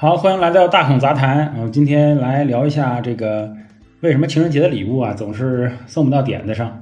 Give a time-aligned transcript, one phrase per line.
[0.00, 1.54] 好，欢迎来到大孔杂谈。
[1.56, 3.52] 我们今天来聊一下这个
[4.00, 6.78] 为什么情人节的礼物啊总是送不到点子上。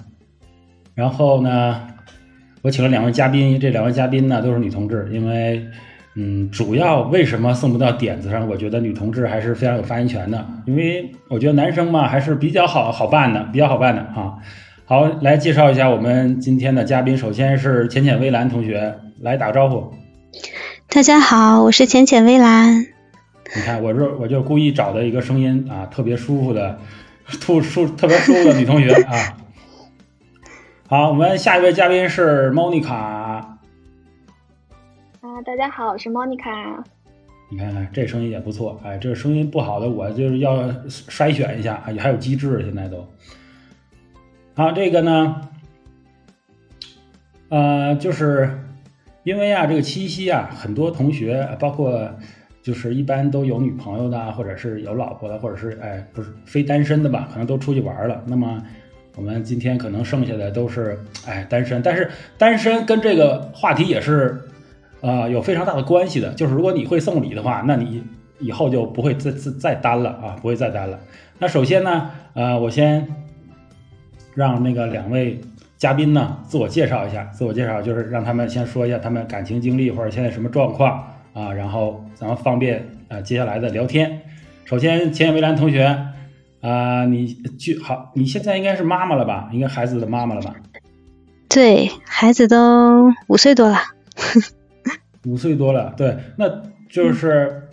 [0.95, 1.81] 然后呢，
[2.61, 5.67] 我请了两位嘉宾，这两位嘉宾呢都是女同志，因为
[6.15, 8.47] 嗯，主要为什么送不到点子上？
[8.51, 14.35] 我觉得女同志还是非常有发言权的，因为我觉得男生嘛还是比较好好办的，比较好办的啊。
[14.85, 19.95] 好，来介绍一下我们今天的嘉宾，首先是浅浅微蓝同学，来打个招呼。
[20.91, 22.96] 大家好，我是浅浅微蓝。
[23.55, 26.79] 你看，我这我就故意找的一个声音啊，特别舒服的，
[27.41, 29.39] 特舒特别舒服的女同学啊。
[30.89, 32.93] 好，我们下一位嘉宾是 Monica。
[32.93, 33.57] 啊，
[35.45, 36.83] 大家好，我是 Monica。
[37.49, 43.09] 你看看这声音也不错，哎，这声音不好的我就是要筛选一下，也还有机制，现在都。
[44.55, 45.49] 好，这个呢，
[47.49, 48.59] 呃，就是
[49.23, 52.11] 因为啊，这个七夕啊，很多同学，包括
[52.67, 58.21] 就是一般都有女朋友的，或者是有老婆的，或者是哎，不是非单身的吧，可能都出去玩了。
[58.27, 58.61] 那么。
[59.19, 64.39] 我们今天可能剩下的都是哎单身，但是单身跟这个话题也是，
[65.01, 66.35] 呃有非常大的关系的。
[66.35, 68.05] 就是如果你会送礼的话，那你
[68.41, 71.01] 以后就不会再再再单了啊，不会再单了。
[71.39, 73.09] 那首先呢，呃，我先
[74.35, 75.41] 让那个两位
[75.79, 81.03] 嘉宾呢自我介绍一下，自我介绍就是让他们先说一下他们感情经历或者现在什么状况
[81.37, 84.23] 啊，然后咱们方便啊接下来的聊天。
[84.65, 86.07] 首先，钱维兰同学。
[86.63, 87.29] 啊，你
[87.59, 89.51] 就好，你现在应该是妈妈了吧？
[89.53, 90.57] 应该孩子的妈妈了吧？
[91.49, 93.79] 对，孩子都五岁多了。
[95.27, 96.49] 五岁多了，对，那
[96.89, 97.69] 就是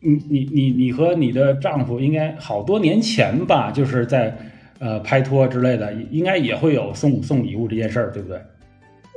[0.00, 4.38] 你你你你和你的丈夫应该好多年前吧，就是在
[4.78, 8.40] 呃拍拖之类的，应该也会有送送礼物这件事儿，对不对？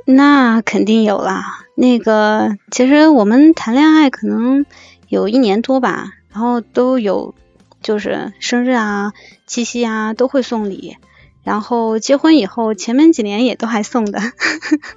[0.06, 1.66] 那肯定有啦。
[1.74, 4.64] 那个其实我们谈恋爱可能
[5.08, 7.34] 有一年多吧，然后都有。
[7.82, 9.12] 就是生日啊、
[9.46, 10.96] 七夕啊都会送礼，
[11.44, 14.18] 然后结婚以后前面几年也都还送的。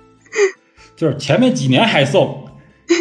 [0.97, 2.49] 就是前面几年还送，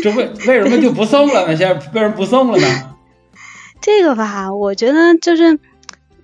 [0.03, 1.56] 这为为什么就不送了呢？
[1.56, 2.97] 现在为什么不送了呢？
[3.81, 5.59] 这个吧，我觉得就是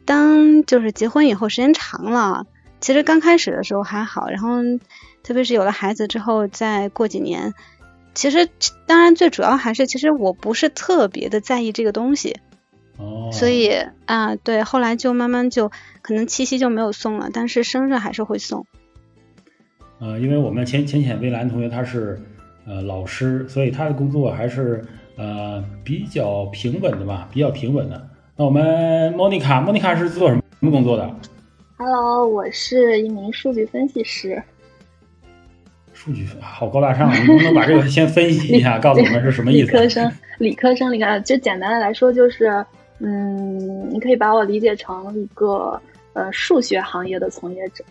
[0.05, 2.47] 当就是结婚以后时间长了，
[2.83, 4.59] 其实刚开始的时候还好，然后
[5.25, 7.55] 特别是有了孩子之后，再过几年，
[8.15, 8.49] 其实
[8.87, 12.37] 当然最主要还是其实我不是特别的在意这个东西。
[12.99, 13.73] 哦，所以
[14.05, 18.67] 啊，对，后来就慢慢就可能七夕就没有送了，但是生日还是会送。
[19.99, 22.21] 呃，因为我们浅浅浅蔚蓝同学他是
[22.67, 24.85] 呃老师，所以他的工作还是
[25.17, 28.09] 呃比较平稳的吧，比较平稳的。
[28.37, 31.13] 那我们莫妮卡，莫妮卡是做什么什么工作的
[31.79, 34.43] ？Hello，我是一名数据分析师。
[36.05, 39.73] 数据好高大上，你能不能把这个先分析一下， 告诉我们是什么意思？
[39.73, 42.65] 理科生，理科生，理科就简单的来说就是。
[43.01, 45.79] 嗯，你可以把我理解成一个
[46.13, 47.85] 呃数学行业的从业者，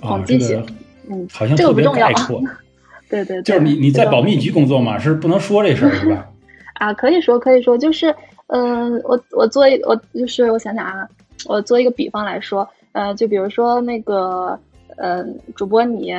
[0.00, 0.60] 统计学，
[1.08, 2.10] 嗯，好像这个不重要。
[3.08, 6.28] 对对，就是你你在保密局工作嘛，是不能说这事儿是吧？
[6.74, 8.12] 啊，可以说可以说，就是
[8.48, 11.08] 嗯，我我做一我就是我想想啊，
[11.46, 14.58] 我做一个比方来说，呃，就比如说那个
[14.98, 16.12] 嗯，主播你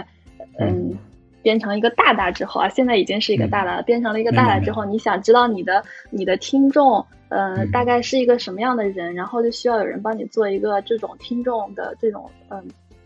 [0.58, 0.98] 嗯。
[1.42, 3.82] 变成一个大大之后啊，现在已经是一个大大了。
[3.84, 12.62] 变成了一个大大之后，你想知道你的你的听众，呃，大概是一个什么样的人，然后就需要有人帮你做一个这种听众的这种嗯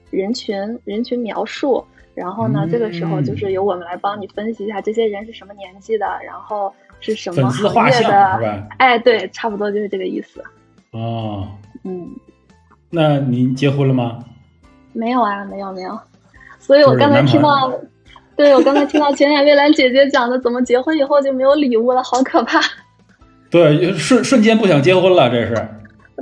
[0.09, 1.85] 人群人群描述。
[2.15, 8.67] 然后呢，这个时候就是由我们来帮你分析一下这些人是什么年纪的，然后是什么行业的。
[8.79, 10.43] 哎，对，差不多就是这个意思。
[10.89, 11.47] 哦，
[11.83, 12.09] 嗯，
[12.89, 14.25] 那您结婚了吗？
[14.93, 15.99] 没有啊，没有没有。
[16.59, 17.73] 所以我刚才听到。
[18.35, 22.59] 对，我刚才听到浅浅蔚蓝姐姐讲的，怎么结婚以后就没有礼物了，好可怕。
[23.51, 25.55] 对，瞬瞬间不想结婚了，这是。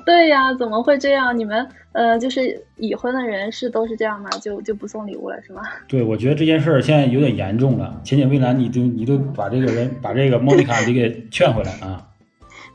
[0.05, 1.37] 对呀，怎么会这样？
[1.37, 4.29] 你们呃，就是已婚的人是都是这样吗？
[4.41, 5.61] 就就不送礼物了是吗？
[5.87, 8.01] 对，我觉得这件事儿现在有点严重了。
[8.03, 12.07] 浅浅蔚蓝，你就你就把这个人把这个莫妮卡你给劝回来啊。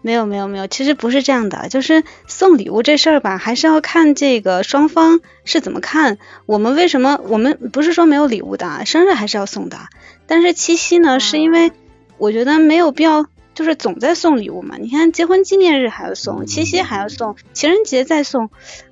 [0.07, 6.19] 没有没有没有，其实不是这样的，就是送礼物这事儿吧，还是要看这个双方是怎么看。
[6.47, 9.77] 我们为什么我们不是说没有礼物的，生日还是要送的。
[10.29, 11.73] 但是七夕呢，是因为
[12.19, 14.77] 我觉得没有必要，就是总在送礼物嘛。
[14.79, 18.51] 你看结婚纪念日还要送，七夕还要送，情人节再送，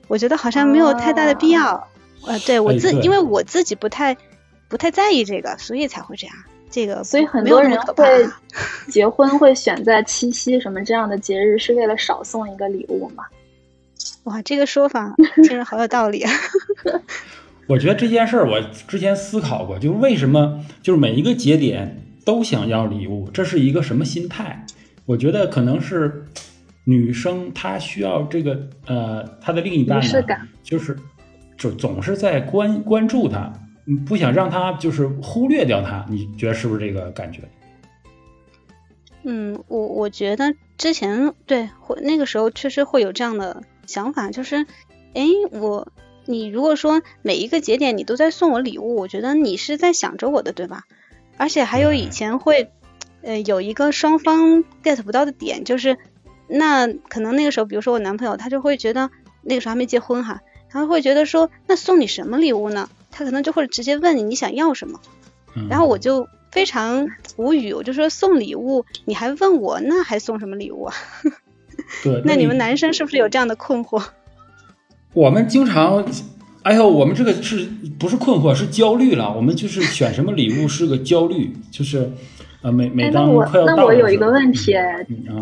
[0.08, 1.86] 我觉得好像没有太大的必要。
[2.26, 4.16] 呃，对我自因为我自己不太
[4.68, 6.34] 不太在意这个，所以才会这样。
[6.74, 8.04] 这个，所以很多人会
[8.90, 13.22] 结婚会选在七夕什么这样的节日，是为了少送一个礼物吗？
[14.24, 16.32] 哇，这个说法 听着好有道理啊！
[17.68, 24.66] 我觉得这件事儿我之前思考过，就是为什么就是每一个节点都想要礼物，这是一个什么心态？
[25.06, 26.24] 我觉得可能是
[26.84, 30.24] 女生她需要这个呃，她的另一半呢，
[30.64, 30.96] 就是
[31.56, 33.52] 就总是在关关注她，
[34.06, 36.04] 不想让他就是忽略掉他。
[36.08, 37.42] 你觉得是不是这个感觉？
[39.22, 44.66] 嗯，我我觉得之前对，会那个时候确实会有这样的想法，就是，
[45.14, 45.88] 哎，我
[46.26, 50.84] 你如果说每一个节点你都在送我礼物，我觉得你是在想着我的，对吧？
[51.38, 52.70] 而且还有以前会，
[53.22, 55.96] 呃，有一个双方 get 不到的点，就是
[56.46, 59.10] 那可能那个时候，比如说我男朋友，他就会觉得
[59.40, 62.90] 那个时候还没结婚哈，他会觉得说，那送你什么礼物呢？
[63.14, 65.00] 他可能就会直接问你你想要什么，
[65.70, 66.28] 然后我就。
[66.54, 70.94] 非常无语，我就说送礼物，你还问我，那还送什么礼物啊？
[72.04, 74.00] 对，那你们男生是不是有这样的困惑？
[75.14, 76.06] 我们经常，
[76.62, 77.68] 哎呦，我们这个是
[77.98, 79.34] 不是困惑，是焦虑了。
[79.34, 82.12] 我们就是选什么礼物是个焦虑，就是。
[82.64, 84.74] 啊，每每当快要到那我有一个问题，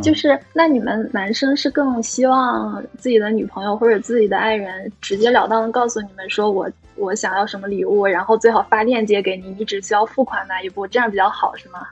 [0.03, 11.87] 就是那你们男生是更希望自己的女朋友或者自己的爱人直截了当的告诉你们说我我想要什么礼物，然后最好发链接给你，你只需要付款那一步，这样比较好是吗？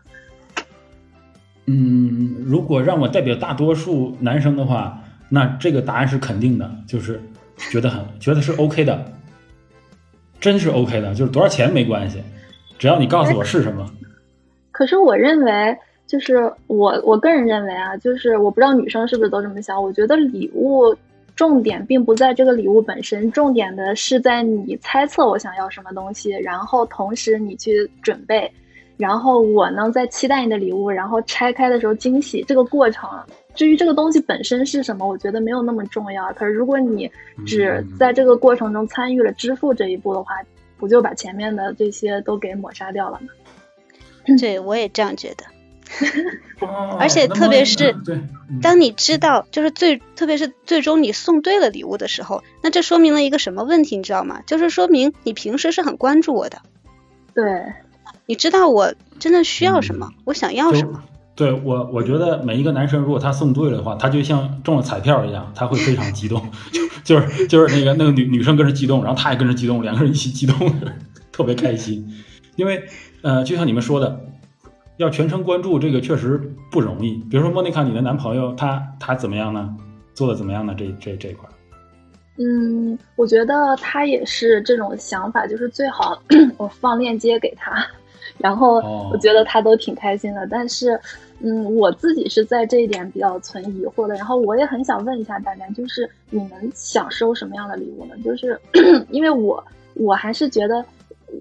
[1.67, 7.23] 嗯，如果让我代表大多数男生的话，那这个答案是肯定的，就是
[7.71, 9.13] 觉得很觉得是 OK 的，
[10.41, 12.21] 真是 OK 的，就是多少钱没关系，
[12.81, 13.89] 只要你告诉我是什么。
[14.81, 19.83] 可是我认为，就是我我个人认为啊，就是我不知道女生是不是都这么想。
[19.83, 20.97] 我觉得礼物
[21.37, 28.51] 重点并不在这个礼物本身，重点的是在你猜测我想要什么东西，然后同时你去准备，
[28.97, 33.07] 然后我呢在期待你的礼物，然后拆开的时候惊喜这个过程。
[33.55, 36.33] 至于这个东西本身是什么，我觉得没有那么重要。
[36.33, 37.07] 可是如果你
[37.47, 40.37] 只在这个过程中参与了支付这一步的话，
[40.79, 43.29] 不就把前面的这些都给抹杀掉了吗？
[44.41, 45.45] 对，我也这样觉得。
[46.99, 47.97] 而且特别是，
[48.63, 54.43] 当你知道，就是最特别是最终你送对了礼物的时候，那这说明了一个什么问题，你知道吗？
[54.47, 56.63] 就是说明你平时是很关注我的。
[57.35, 57.45] 对，
[58.27, 61.03] 你知道我真的需要什么，我想要什么。
[61.35, 70.73] 对我，我觉得每一个男生，如果他送对了的话，他就像中了彩票一样，他会非常激动， 就就是就是那个那个女女生跟着激动，然后他也跟着激动，两个人一起激动，
[71.33, 72.07] 特别开心，
[72.61, 72.85] 因为。
[73.23, 74.19] 呃，就像你们说的，
[74.97, 76.41] 要全程关注这个确实
[76.71, 77.23] 不容易。
[77.31, 79.77] 比如说莫妮卡，你的男朋友他他怎么样呢？
[80.15, 80.75] 做的怎么样呢？
[80.75, 81.47] 这这这一块？
[82.39, 86.19] 嗯，我觉得他也是这种想法，就是最好
[86.57, 87.87] 我放链接给他，
[88.39, 88.77] 然后
[89.11, 90.49] 我觉得他都挺开心的。
[90.51, 90.99] 但是，
[91.41, 94.15] 嗯，我自己是在这一点比较存疑惑的。
[94.15, 98.15] 然后我也很想问一下大家，就是你们想收什么样的礼物呢？
[98.25, 98.59] 就是
[99.13, 99.63] 因为我
[99.93, 100.83] 我还是觉得。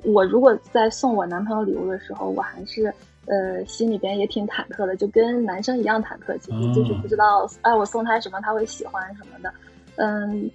[0.04, 2.94] 我如果在送我男朋友礼物的时候，我还是
[3.26, 9.54] 呃心里边也挺忐忑的，就跟男生一样忐忑，其实就是不知道哎我送他什么他会喜欢什么的，
[9.96, 10.50] 嗯，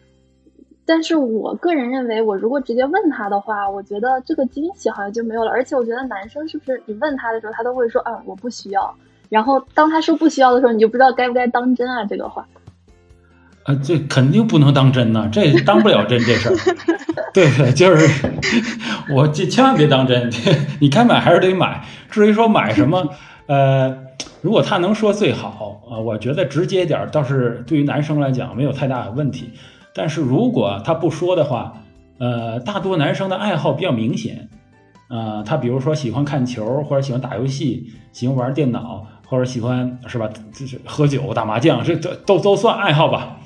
[0.86, 8.94] 但是我个人认为，我如果直接问他的话，我觉得这个惊喜好像就没有了，而且我觉得男生是不是你问他的时候，他都会说啊我不需要，
[9.28, 12.46] 然后当他说不需要的时候，你就不知道该不该当真啊这个话。
[13.64, 16.56] 啊，这肯定不能当真呐，这当不了真这事儿。
[17.32, 18.30] 对 对，就是
[19.10, 20.30] 我这千万别当真，
[20.80, 21.84] 你该买还是得买。
[22.10, 23.08] 至于说买什么，
[23.46, 23.96] 呃，
[24.40, 29.50] 如果他能说最好啊，我觉得直接点倒是对于男生来讲没有太大的问题。
[29.94, 31.72] 但是如果他不说的话，
[32.18, 34.48] 呃，大多男生的爱好比较明显，
[35.08, 43.38] 啊，他比如说喜欢看球，或者喜欢打游戏，喜欢玩电脑，或者喜欢是吧，就是喝酒打麻将，这都都都算爱好吧。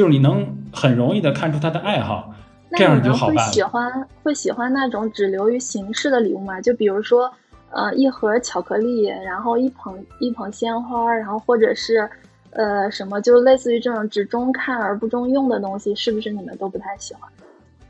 [0.00, 2.32] 就是你能很容易的看出他的爱好，
[2.70, 6.58] 这样就好办会喜欢会喜欢那种只流于形式的礼物吗？
[6.58, 7.30] 就比如说，
[7.70, 12.08] 呃，一盒巧克力，然后一捧一捧鲜花，然后或者是，
[12.52, 17.30] 呃，什么，就类似于这种只中看而不中用的东西，是不是你们都不太喜欢？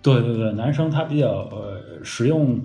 [0.02, 2.60] 对对对，男生他比较呃实用，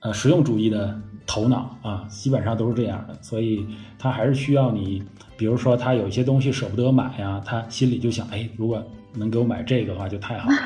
[0.00, 3.64] 呃实用主义的头脑啊，基本上都是这样的，所以
[4.00, 5.00] 他还是需要你。
[5.40, 10.56] 比如说他有一些东西舍不得买呀，他心里就想，哎，如果能给我买这个的话就太好了。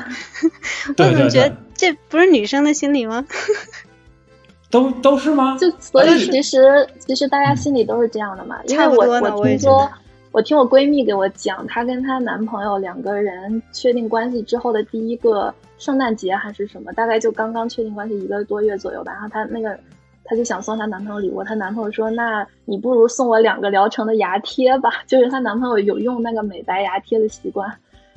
[0.97, 3.25] 我怎么觉得这不是女生的心理吗？
[4.69, 5.57] 都都是吗？
[5.57, 8.57] 就所以其实其实大家心里都是这样的嘛。
[8.65, 9.89] 因为我我听说，
[10.33, 19.13] 我听我闺蜜给我讲，她跟她男朋友两个人确定关系之后的第一个圣诞节还是什么，大概就刚刚确定关系一个多月左右吧。
[19.13, 19.79] 然后她那个。
[20.25, 24.89] 她就想送她男朋友礼物，她男朋友说：“那你不如送我两个疗程的牙贴吧。
[25.07, 27.71] ”就是她男朋友有用那个美白牙贴的习惯，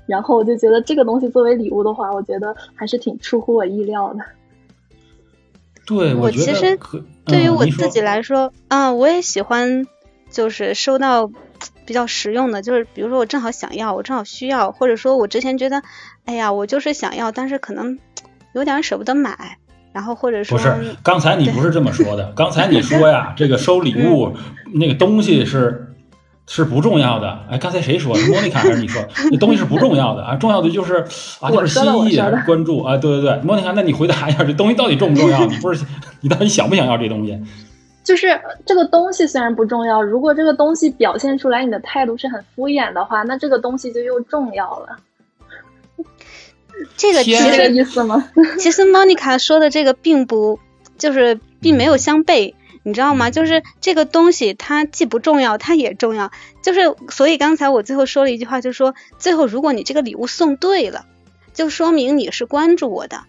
[0.06, 4.20] 然后我就觉得这个东西作为礼物的话，我觉得还是挺出乎我意料的。
[5.86, 6.78] 对，我其实
[7.24, 9.86] 对于我自己来说，啊，我也喜欢，
[10.30, 11.30] 就是收到
[11.86, 15.82] 比较实用的，就是比如说我正好想要，我正好需要，或者说我之前觉得，
[16.26, 17.98] 哎呀，我就是想要，但是可能
[18.52, 19.56] 有点舍不得买，
[19.98, 22.32] 然后或者说不是，刚才你不是这么说的。
[22.36, 24.32] 刚才你说呀， 这个收礼物
[24.64, 25.92] 嗯那个东西是
[26.46, 27.40] 是不重要的。
[27.50, 28.14] 哎，刚才谁说？
[28.14, 29.02] 是莫妮卡还是你说？
[29.32, 31.04] 那东西是不重要的啊，重要的就是
[31.40, 32.96] 啊，就是心意关注啊。
[32.96, 35.44] 对对对，莫妮卡，那你回答一下，这东西到底重不重要？
[35.46, 35.84] 你不是
[36.20, 37.36] 你到底想不想要这东西？
[38.04, 44.96] 就是这个东西虽然不重要，如果这个东西表现出来你的态度是很敷衍的话，那这个东西就又重要了，
[46.96, 48.30] 这个其实意思吗？
[48.58, 50.58] 其实 Monica 说的这个并不，
[50.96, 53.30] 就是并没有相悖，你知道吗？
[53.30, 56.30] 就是这个东西它既不重要，它也重要。
[56.62, 61.06] 就是所以刚才我最后说了一句话，就是说最后如果你这个礼物送对了，
[61.54, 63.24] 就说明你是关注我的。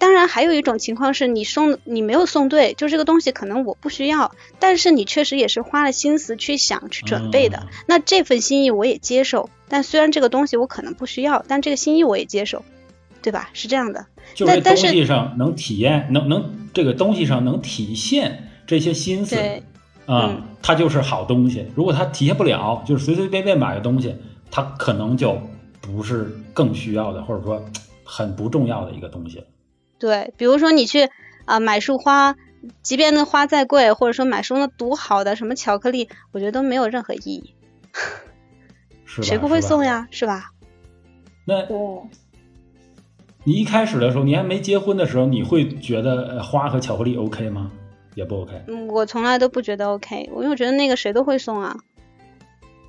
[0.00, 9.50] 当然，还有一种情况是你送你没有送对，就这个东西可能我不需要，但是你确实也是花了心思去想去准备的，嗯那这份心意我也接受。
[9.68, 12.64] 但虽然这个东西我可能不需要，但这个心意我也接受，
[13.22, 13.50] 对吧？
[13.52, 14.06] 是这样的。
[14.34, 19.62] 就是东西上能体验，能能这个东西上能体现这些心思对，
[20.06, 21.66] 啊、嗯它就是好东西。
[21.74, 24.14] 如果它体现不了，就是随随便便买个东西，
[24.50, 25.40] 它可能就
[25.80, 27.64] 不是更需要的，或者说
[28.04, 29.44] 很不重要的一个东西。
[29.98, 31.08] 对，比如说你去
[31.46, 32.36] 啊、买束花，
[32.82, 37.54] 即便那花再贵，或者说买束那独好的什么巧克力，我觉得都没有任何意义，
[39.06, 39.22] 是？
[39.22, 39.84] 谁不会是吧送？
[39.84, 40.06] 呀？
[40.10, 40.52] 是吧？
[41.46, 41.76] 那对，
[43.44, 47.70] 你一开始的时候，你还没结婚的时候，你会觉得呃花和巧克力 OK 吗？
[48.14, 48.60] 也不 OK。
[48.66, 51.76] 嗯，我从来都不觉得 OK，因为我觉得那个谁都会送啊，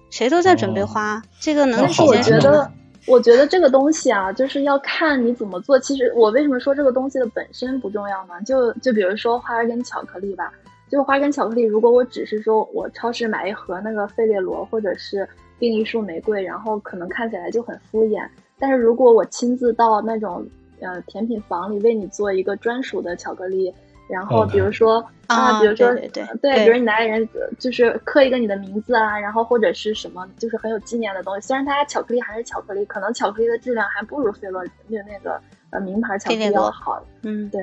[0.10, 2.63] 谁都在准备哦花，这个能那好体我吧觉现什么呢？
[2.63, 2.72] 得，
[3.06, 5.79] 我觉得这个东西啊，就是要看你怎么做。
[5.79, 8.34] 其实我为什么说这个东西的本身不重要呢？
[8.44, 10.51] 就就比如说花跟巧克力吧，
[10.89, 15.29] 就是花跟巧克力，如果我只是说我超市买一盒那个费列罗，或者是
[15.60, 18.27] 订一束玫瑰，然后可能看起来就很敷衍。
[18.60, 20.46] 但是如果我亲自到那种
[20.82, 23.74] 呃甜品房里为你做一个专属的巧克力，
[24.10, 31.48] 然后比如说啊比如说对对对呃对，对比如你拿人呃就是刻一个你的名字啊，然后或者是什么，就是很有纪念的东西。
[31.48, 35.39] 虽然它巧克力还是巧克力，可能巧克力的质量还不如费洛那那个
[35.70, 37.04] 呃名牌巧克力要好。
[37.24, 37.62] 嗯，对，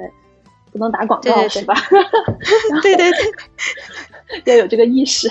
[0.71, 1.75] 不能打广对对对告是吧？
[2.83, 3.11] 对对
[4.45, 5.29] 对， 要有这个意识。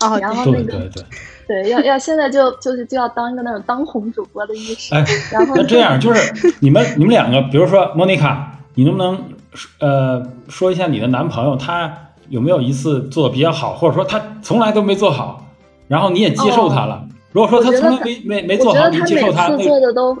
[0.00, 1.02] 哦，然后那个对对。
[1.02, 1.04] 对，
[1.68, 4.94] 要要现在就就是就要当一个那种当红主播的意识。
[4.94, 9.22] 哎，然后那这样就是 你们你们两个，比如说莫妮卡，你能不能
[9.80, 11.92] 呃说一下你的男朋友他
[12.28, 15.46] 有没有一次做的比较好，或者说他从来都没做好，
[15.88, 17.04] 然然后你也接受他了。
[17.32, 20.16] 如果说他从来没没没做好，你接受他，次那做的都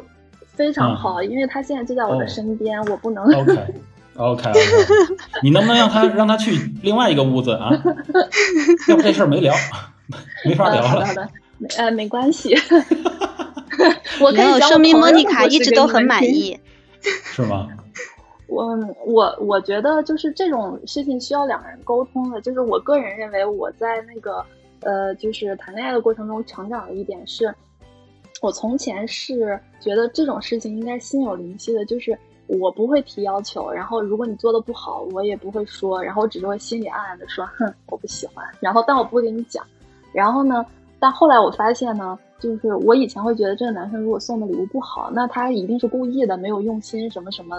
[0.54, 3.24] 非常嗯好，因为他现在就在我哦的身边，我不能。
[3.34, 3.52] OK
[4.16, 4.52] OK OK，
[5.42, 7.70] 你能不能让他让他去另外一个屋子啊？
[8.88, 9.54] 要不这事儿没聊，
[10.44, 11.06] 没法聊了呃好的。
[11.06, 12.54] 好的，没呃没关系。
[14.20, 15.86] 我可没有，以说明莫妮卡一直都。
[15.86, 16.58] 很满意。
[17.02, 17.68] 是吗？
[18.48, 22.40] 我我我觉得就是这种事情需要两个人沟通的。
[22.40, 24.44] 就是我个人认为，我在那个
[24.80, 27.52] 呃，就是谈恋爱的过程中成长的一点是，
[28.40, 39.64] 我从前是觉得这种事情应该心有灵犀的，就是我不会提要求，然后如果你做的不好，我也不会说，然后我只是会心里暗暗的说，哼，我不喜欢，然后但我不会跟你讲。
[40.16, 40.64] 然后呢，
[40.98, 47.56] 但后来我发现呢，就是我以前会觉得这个男生如果送的礼物不好，那他一定是故意的，没有用心什么什么，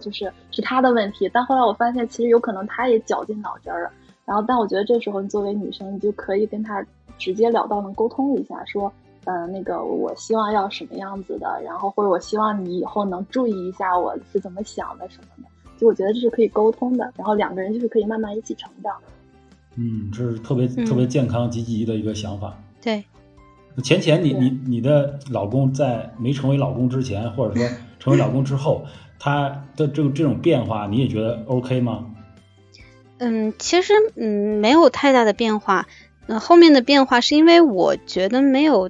[0.00, 1.30] 就是是他的问题。
[1.30, 3.90] 但后来我发现，其实有可能他也绞尽脑汁了。
[4.24, 6.82] 然后，但我觉得这时候你作为女生，你就可以跟他
[7.18, 8.90] 直截了当的沟通一下，说，
[9.24, 15.50] 呃，那个我希望要什么样子的，然后或者我希望你以后能注意一下我是怎么想的什么的。
[15.76, 18.94] 就我觉得这是可以沟通的，然后两个人就是可以慢慢一起成长。
[19.76, 22.62] 嗯，这是特别嗯特别健康积极的一个想法。
[22.82, 23.04] 对，
[23.82, 28.84] 钱钱，你你你的老公在没成为老公之前，或者说成为老公之后，
[29.18, 32.06] 他的这个这种变化，你也觉得 OK 吗？
[33.18, 35.86] 嗯，其实嗯没有太大的变化。
[36.26, 38.88] 嗯、后面的变化是因为我觉得没有，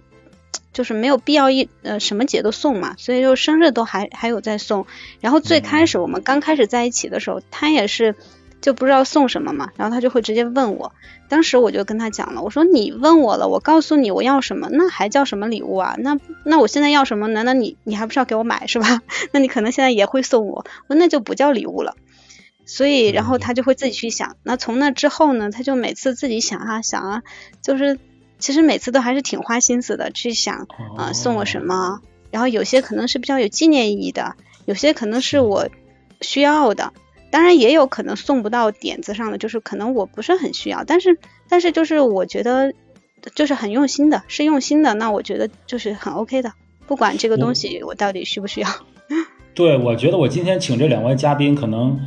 [0.72, 4.87] 就是没有必要一呃什么节都送嘛，所以就生日都还还有在送。
[5.20, 8.14] 然后最开始我们刚开始在一起的时候，他也是
[8.61, 10.93] 就不知道送什么嘛，然后他就会直接问我。
[11.29, 15.95] 当时我就跟他讲了，我说你问我了，我告诉你我要什么，那还叫什么礼物啊？
[15.99, 17.29] 那那我现在要什么？
[17.29, 19.02] 难道你你还不是要给我买是吧？
[19.33, 21.97] 那你可能现在也会送我，我说那就不叫礼物了。
[22.67, 24.37] 所以，然后他就会自己去想。
[24.45, 27.23] 那从那之后呢，他就每次自己想啊想啊，
[27.62, 27.99] 就是
[28.38, 32.00] 其实每次都还是挺花心思的去想啊、哦送我什么。
[32.31, 34.37] 然后有些可能是比较有纪念意义的，
[34.67, 35.69] 有些可能是我
[36.21, 36.93] 需要的。
[37.30, 41.18] 当然也有可能送不到点子上的，就是可能我不是很需要，但是
[41.49, 42.72] 但是就是我觉得
[43.34, 46.52] 就是很用心的，是用心的，那我觉得就是很 OK 的，
[46.87, 48.68] 不管这个东西我到底需不需要。
[49.54, 51.99] 对，我觉得我今天请这两位嘉宾可能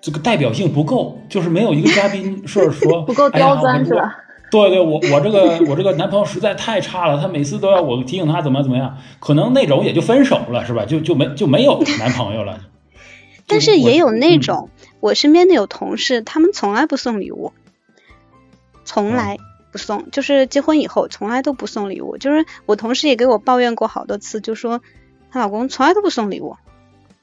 [0.00, 4.16] 这个代表性不够，就是没有一个嘉宾 是说不够刁钻是吧？
[4.50, 10.86] 对对，我我这个我这个男朋友实在太差了，他每次都要我提醒他怎么怎么样，可能那种也就分手了是吧？
[10.86, 12.58] 就就没就没有男朋友了。
[13.48, 14.68] 但是也有那种，
[15.00, 17.52] 我身边的有同事，他们从来不送礼物，
[18.84, 19.38] 从来
[19.72, 22.18] 不送，就是结婚以后从来都不送礼物。
[22.18, 24.82] 就是我同事也给我抱怨过好多次，就说
[25.30, 26.56] 她老公从来都不送礼物，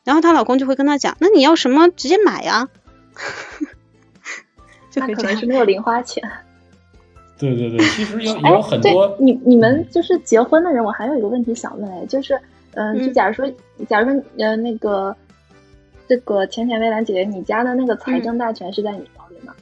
[0.04, 2.70] 然后她老公就会跟她讲，那你要什么直接买呀。
[4.96, 6.24] 那可能是没有零花钱。
[7.38, 9.16] 对对对，其实有 有很多。
[9.20, 12.42] 你你们就是结婚的人，我还有一个问题想问哎，就是
[12.74, 13.46] 嗯，就假如说，
[13.88, 15.16] 假如说呃那个。
[16.08, 19.54] 这个浅浅微蓝姐姐，你家的那个财政大权是在你手里吗？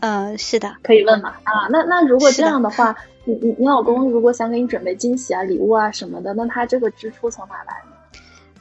[0.00, 1.34] 呃，是的，可以问吗？
[1.42, 7.96] 啊，那那如果这样的话，你你你老公如果想给你准备惊喜啊、礼物啊什么的，那他这个支出从哪来呢？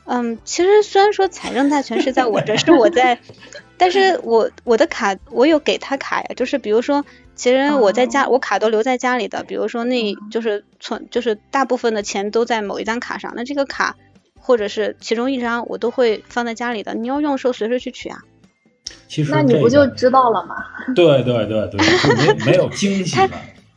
[0.04, 3.20] 嗯，其实虽然说财政大权是在我这，是我在，
[3.78, 13.96] 但是我我的卡我有给他卡呀，就是比如说，其实我在家我卡都留在家里的，比如说那就是存就是大部分的钱都在某一张卡上，那这个卡。
[14.40, 16.96] 或者是其中一张，我都会放在家里的。
[16.96, 18.18] 你要用的时候随时去取啊。
[19.08, 20.56] 其实那你不就知道了吗？
[20.96, 23.30] 对对对对，没没有惊喜了。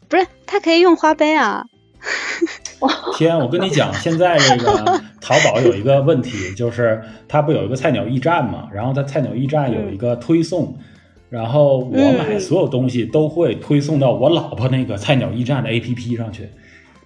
[0.08, 1.64] 不是，他可以用花呗啊。
[3.16, 8.68] 天，我跟你讲，现在这个淘宝有一个问题，就是它不有一个菜鸟驿站嘛？
[8.72, 10.76] 然后在菜鸟驿站有一个推送，
[11.30, 16.48] 然后我买所有东西都会推送到我老婆那个菜鸟驿站的 APP 上去。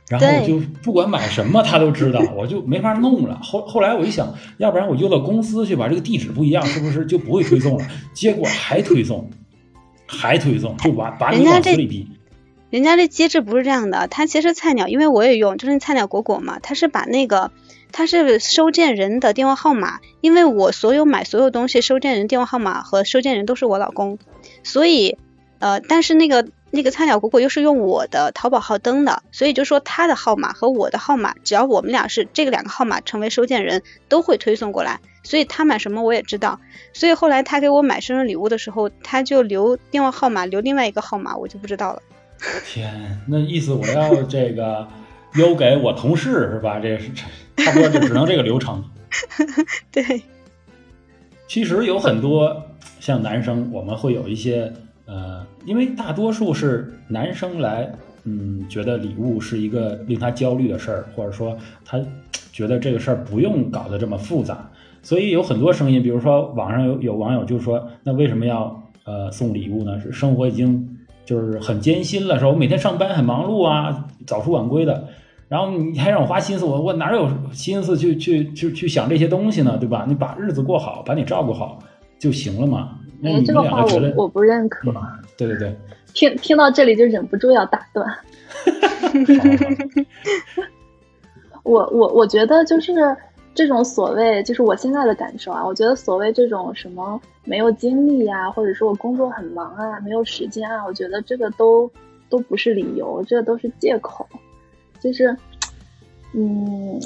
[0.09, 3.41] 然后我就不管买什么，他都知道，我就没法弄了。
[3.43, 7.85] 后后来我一想，要不然我邮到公司去吧，这个地址不一样，是不是就不会推送了？
[8.15, 9.29] 结果还推送，
[10.07, 12.09] 还推送，就把把你往死里逼。
[12.71, 17.51] 人家这机制不是这样的，他其实菜鸟，因为我也用，就是菜鸟果果嘛，他是把那个
[17.91, 24.19] 他是收件人的电话号码，因为我所有买所有东西，收件人电话号码和收件人都是我老公，
[24.63, 25.17] 所以
[25.59, 26.47] 呃，但是那个。
[26.77, 35.01] 那个菜鸟果果又是用我的淘宝号登的，所以就说他的号码和我的号码，只要我们俩是这个两个号码成为收件人，都会推送过来。
[35.23, 36.61] 所以他买什么我也知道。
[36.93, 42.03] 所以后来他给我买生日礼物的时候，他就留电话号码，留另外一个号码，我就不知道了。
[42.67, 44.87] 天，那意思我要这个
[45.35, 46.79] 邮给我同事是吧？
[46.79, 47.11] 这是
[47.57, 48.85] 差不多就只能这个流程。
[49.91, 50.23] 对。
[51.49, 52.67] 其实有很多
[53.01, 54.71] 像男生，我们会有一些。
[55.07, 57.91] 呃，因为大多数是男生来，
[58.25, 62.01] 嗯，觉得礼物是一个令他焦虑的事儿，或者说他
[62.53, 64.69] 觉得这个事儿不用搞得这么复杂，
[65.03, 70.01] 所以有很多声音，比如说网上有有网友就说，那为什么要呃送礼物呢？
[70.01, 75.07] 是生活已经就是很艰辛了，说我每天上班很忙碌啊，早出晚归的，
[75.49, 79.77] 然后你还让我花心思，我我哪有心思去去去去想这些东西呢？
[79.79, 80.05] 对吧？
[80.09, 81.79] 你把日子过好，把你照顾好
[82.19, 82.96] 就行了嘛。
[83.23, 84.93] 哎，这个话我我不认可。
[85.37, 85.77] 对对对，
[86.15, 88.19] 听听到这里就忍不住要打断。
[91.63, 92.93] 我我我觉得就是
[93.55, 101.91] 这种所谓，就是我现在的感受啊，我觉得所谓这种什么没有精力啊，或者说我工作很忙啊，没有时间啊，我觉得这个都
[102.29, 104.27] 都不是理由，这都是借口。
[105.01, 105.37] 就是，
[106.35, 107.01] 嗯，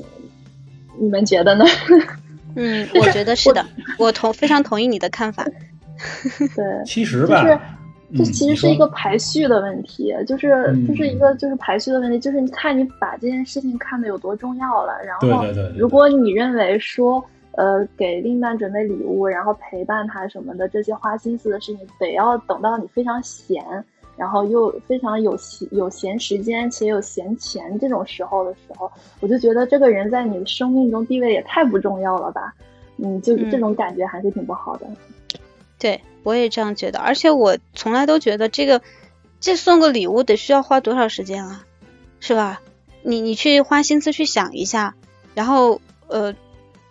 [0.99, 1.65] 你们觉得呢？
[2.57, 3.65] 嗯，我觉得是的，
[3.99, 5.47] 我同非常同意你的看法。
[6.57, 7.59] 对，其实吧，就是
[8.17, 15.45] 这其实是一个排序的问题，就是就是一个就是排序的问题，就是你看你把这件事情看得有多重要了，然后
[15.77, 23.63] 如果你认为说呃给另一半准备礼物，然后陪伴他什么的这些花心思的事情，得要等到你非常闲，
[24.17, 32.53] 然后又非常有闲有闲时间且有闲钱这种时候的时候，我就觉得这个人在你的生命中地位也太不重要了吧，
[32.97, 34.87] 嗯，就这种感觉还是挺不好的。
[35.81, 38.83] 对，我也这样觉得，而且我从来都觉得这个，
[39.41, 41.65] 这送个礼物得需要花多少时间啊，
[42.21, 42.61] 是吧？
[43.03, 44.95] 你你去花心思去想一下，
[45.35, 46.35] 然后呃，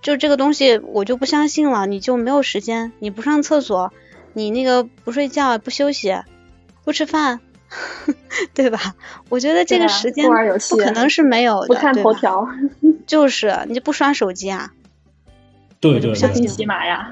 [0.02, 3.94] 就这个东西我就不相信了，你就没有时间，你不上厕所，
[4.34, 6.16] 你那个不睡觉不休息
[6.84, 7.40] 不吃饭，
[8.56, 8.96] 对吧？
[9.30, 10.26] 我觉得这个时间
[10.70, 12.50] 不可能是没有的，不看头条，
[13.06, 14.74] 就是你就不刷手机啊。
[15.82, 16.16] 对对对，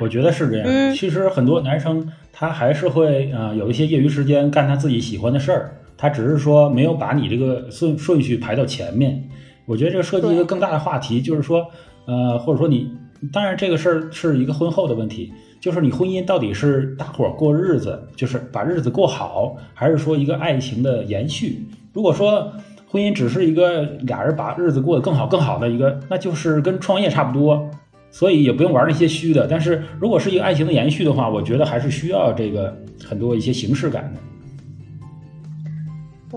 [0.01, 0.67] 我觉得是这样。
[0.95, 9.29] 其实很多男生他还是会啊有一些业余时间干他自己喜欢的事儿，他只是说没有把你这个顺顺序排到前面。
[9.65, 11.65] 我觉得这涉及一个更大的话题，就是说
[12.05, 12.91] 呃或者说你
[13.33, 21.65] 当然这个事儿是一个婚后的问题，就是你婚姻到底是大伙儿过日子，就是把日子过好，还是说一个爱情的延续？
[21.93, 22.51] 如果说
[22.89, 27.69] 婚姻只是一个俩人把日子过得更好更好的一个，那就是跟创业差不多，
[28.11, 29.47] 所以也不用玩那些虚的。
[29.47, 34.19] 但是如果是一个爱情的延续的话，我觉得还是需要这个很多一些形式感的。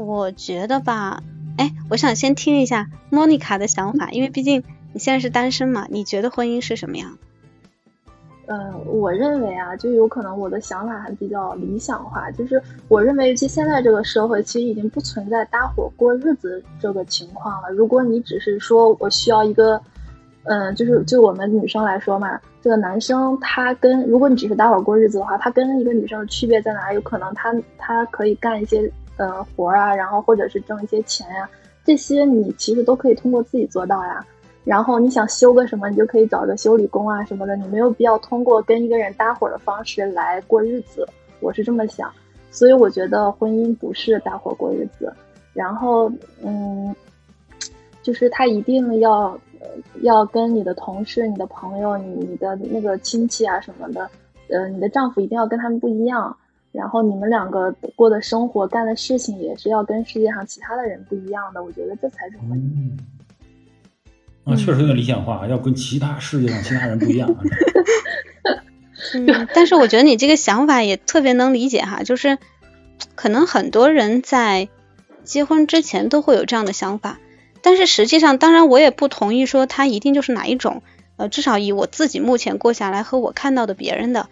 [0.00, 1.22] 我觉得吧，
[1.56, 7.18] 哎，我想先听一下莫妮卡的想法，因为毕竟你现在是单身嘛，你觉得婚姻是什么样？
[8.46, 17.70] 呃，我认为啊，就有可能我的想法还比较理想化，就是我认为，其现在这个社会其实已经不存在搭伙过日子这个情况了。
[17.70, 19.80] 如果你只是说我需要一个，
[20.44, 26.92] 嗯，就是就我们女生来说嘛，这个男生他跟如果你只是搭伙过日子的话，他跟一个女生的区别在哪？
[26.92, 31.48] 有可能他他可以干一些呃活啊，然后或者是挣一些钱呀，
[31.85, 34.24] 这些你其实都可以通过自己做到呀。
[34.64, 41.07] 然后你想修个什么，你就可以找个修理工啊什么的，你没有必要通过跟一个人搭伙的方式来过日子。
[41.40, 42.11] 我是这么想，
[42.50, 45.12] 所以我觉得婚姻不是搭伙过日子。
[45.55, 46.94] 然后，嗯，
[48.03, 49.37] 就是他一定要
[50.03, 54.11] 要跟你的同事、你的朋友、你你的那个亲戚啊什么的，
[54.49, 56.37] 呃，你的丈夫一定要跟他们不一样。
[56.73, 61.62] 然后你们两个过的生活、干的事情也是要跟世界上其他的人不一样的。
[61.64, 62.96] 我觉得这才是婚姻。
[64.44, 67.29] 啊，确实有点理想化，要跟其他世界上其他人不一样。
[69.14, 72.38] 嗯， 但是我觉得你这个想法也特别能理解哈，就是
[73.16, 74.68] 可能很多人在
[75.25, 77.18] 结婚之前都会有这样的想法，
[77.62, 80.83] 但是实际上，当然我也不同意说他一定就是哪一种。
[81.16, 84.31] 呃，至少以我自己目前过下来和我看到的别人的，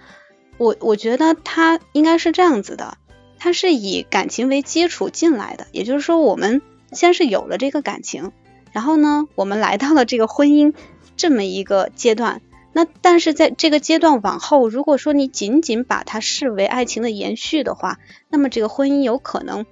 [0.56, 2.96] 我我觉得他应该是这样子的，
[3.38, 6.62] 他是以感情为基础进来的，也就是说，我们
[6.92, 8.32] 先是有了这个感情。
[8.72, 10.72] 然后呢，我们来到了这个婚姻
[11.16, 12.40] 这么一个阶段。
[12.72, 17.98] 那但是在这个阶段往后，如果说你仅仅把它视为爱情的延续的话，
[18.30, 19.66] 那么这个婚姻有可能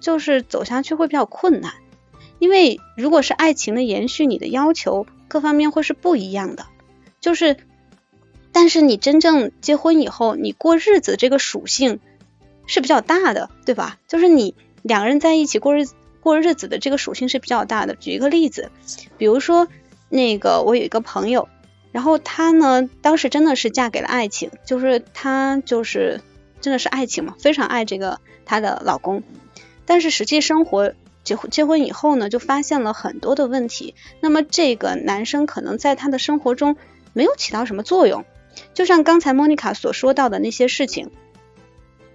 [0.00, 1.72] 就是走下去会比较困难。
[2.42, 6.66] 因为如果是爱情的延续，你的要求各方面会是不一样的。
[7.20, 7.56] 就是，
[8.50, 12.00] 但是你真正结婚以后，你过日子这个属性
[12.66, 14.00] 是比较大的，对吧？
[14.08, 15.94] 就是你两个人在一起过日子。
[16.20, 17.94] 过日子的这个属性是比较大的。
[17.94, 18.72] 举一个例子，
[19.18, 19.68] 比如说
[20.08, 21.48] 那个我有一个朋友，
[21.92, 26.20] 然后她呢当时真的是嫁给了爱情，就是她就是
[26.60, 29.22] 真的是爱情嘛，非常爱这个她的老公。
[29.86, 30.92] 但是实际生活
[31.24, 33.94] 结结婚以后呢，就发现了很多的问题。
[34.20, 36.76] 那么这个男生可能在她的生活中
[37.12, 38.24] 没有起到什么作用，
[38.74, 41.10] 就像刚才莫妮卡所说到的那些事情，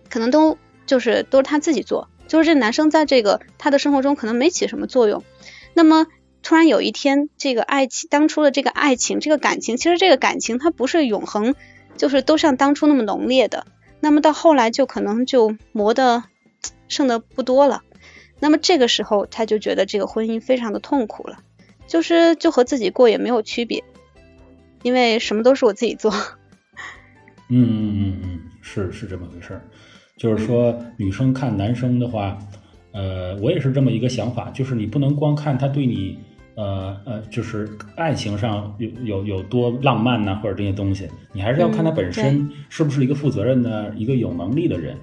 [0.09, 2.09] 可能都就是都是他自己做。
[2.27, 5.23] 就是这男生在这个他的生活中可能没起什么作用，
[5.73, 6.07] 那么
[6.43, 11.55] 突然有一天，这个爱情当初的这个爱情，这个感情，其实这个感情它不是永恒，
[11.95, 13.65] 就是都像当初那么浓烈的，
[14.01, 16.23] 那么到后来就可能就磨的
[16.89, 17.83] 剩的不多了，
[18.39, 21.39] 那么这个时候他就觉得这个婚姻非常的痛苦了，
[21.87, 23.83] 就是就和自己过也没有区别，
[24.83, 26.11] 因为什么都是我自己做。
[27.49, 29.61] 嗯嗯嗯嗯，是是这么回事儿。
[30.17, 32.37] 就是说，女生看男生的话，
[32.91, 36.17] 呃，我也是这么一个想法，就是你不能光看他对你，
[36.55, 44.97] 呃呃，就是爱情上有有有多浪漫呐，或者这些东西，你还是要看他本身是不是一个负责任的、一个有能力的人。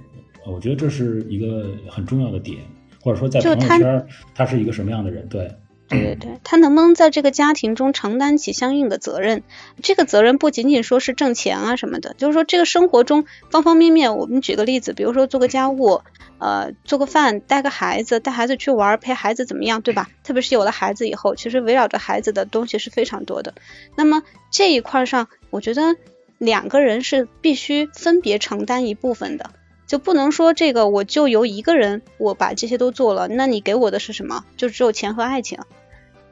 [0.44, 2.58] 我觉得这是一个很重要的点，
[3.04, 5.52] 或者说在朋友圈他是一个什么样的人，对。
[5.86, 9.42] 对对对，他能不能在这个家庭中承担起相应的责任？
[9.82, 14.16] 这个责任不仅仅说是挣钱啊什么的，就是说这个生活中方方面面。
[14.16, 16.00] 我们举个例子，比如说做个家务，
[16.38, 20.08] 呃，做个饭，带个孩子，带孩子去玩，陪孩子怎么样，对吧？
[20.24, 23.52] 特别是有了孩子以后，其实围绕着孩子的东西是非常多的。
[23.94, 25.96] 那么这一块上，我觉得
[26.38, 29.50] 两个人是必须分别承担一部分的，
[29.94, 34.44] 就不能说这个我就由一个人我把这些都做了，那你给我的是什么？
[34.56, 35.60] 就只有钱和爱情。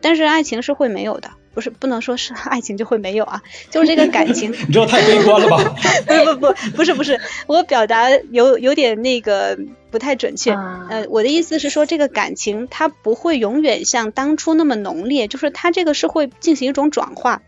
[0.00, 4.50] 但是爱情是会没有的，不是不能说是爱情就会没有啊，就是这个感情。
[4.66, 5.62] 你知道太悲观了吧？
[6.26, 9.56] 不不不，不是不是，我表达有有点那个
[9.92, 10.50] 不太准确。
[10.50, 17.42] 呃，我的意思是说，这个感情它不会永远像当初那么浓烈，就是它这个是会进行一种转化。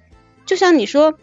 [0.47, 1.15] 就像你说，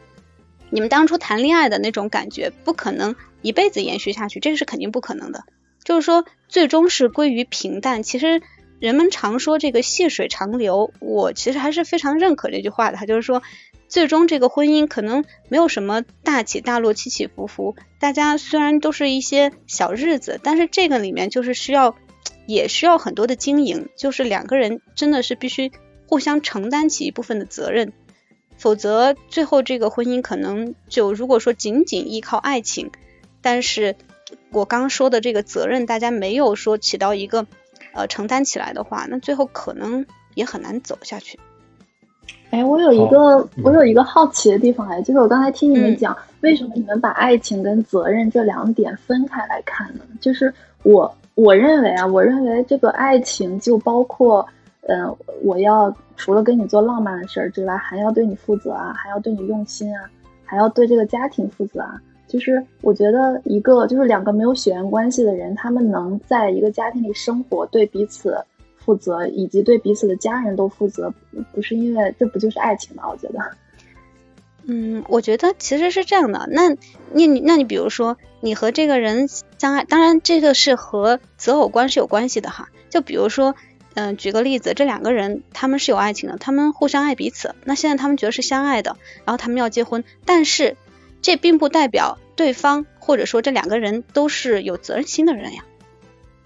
[0.70, 5.44] 你们当初谈恋爱的那种感觉，不可能一辈子延续下去，这个是肯定不可能的。
[5.84, 8.04] 就是说，最终是归于平淡。
[8.04, 8.42] 其实。
[8.82, 13.06] 人们常说这个细水长流，我其实还是非常认可这句话的。
[13.06, 13.44] 就是说，
[13.88, 17.76] 最终这个婚姻可能没有什么大起大落、起起伏伏。
[18.00, 21.96] 大家虽然都是一些小日子，但是这个里面就是需要，
[22.48, 23.88] 也需要很多的经营。
[23.96, 25.72] 就是两个人真的是必须
[26.08, 27.94] 互相承担起一部分的责任，
[28.58, 32.90] 否则最后这个婚姻可能就如果说仅仅依靠爱情，
[33.42, 33.96] 但是
[34.52, 37.46] 我刚说的这个责任大家没有说起到一个
[37.94, 41.40] 呃承担起来的话，那最后可能也很难走下去。
[42.52, 50.02] 哎，我有一个我有一个好奇的地方哎，就是我刚才听你们讲，为什么你们把爱情跟责任这两点分开来看呢？
[50.20, 54.46] 就是我我认为啊，我认为这个爱情就包括，
[54.82, 60.10] 嗯，我要除了跟你做浪漫的事儿之外，还要对你负责啊，还要对你用心啊，
[60.44, 62.02] 还要对这个家庭负责啊。
[62.32, 68.44] 就是我觉得一个就是两个没有血缘关系的人，他们能在一个家庭里生活，对彼此。
[68.84, 71.14] 负责以及对彼此的家人都负责，
[71.54, 73.04] 不是因为这不就是爱情吗？
[73.08, 73.40] 我觉得，
[74.66, 76.50] 嗯，我觉得其实是这样的。
[76.52, 76.76] 那
[77.14, 79.28] 你那你比如说你和这个人
[79.60, 82.70] 相爱，当然这个是和择偶观是有关系的哈。
[82.90, 83.54] 就比如说，
[83.94, 87.54] 嗯，举个例子，这两个人他们是有爱情的，他们互相爱彼此。
[87.64, 90.76] 那现在他们觉得是相爱的，然后他们要结婚，但是
[91.22, 95.64] 这并不代表对方或者说这两个人都是有责任心的人呀。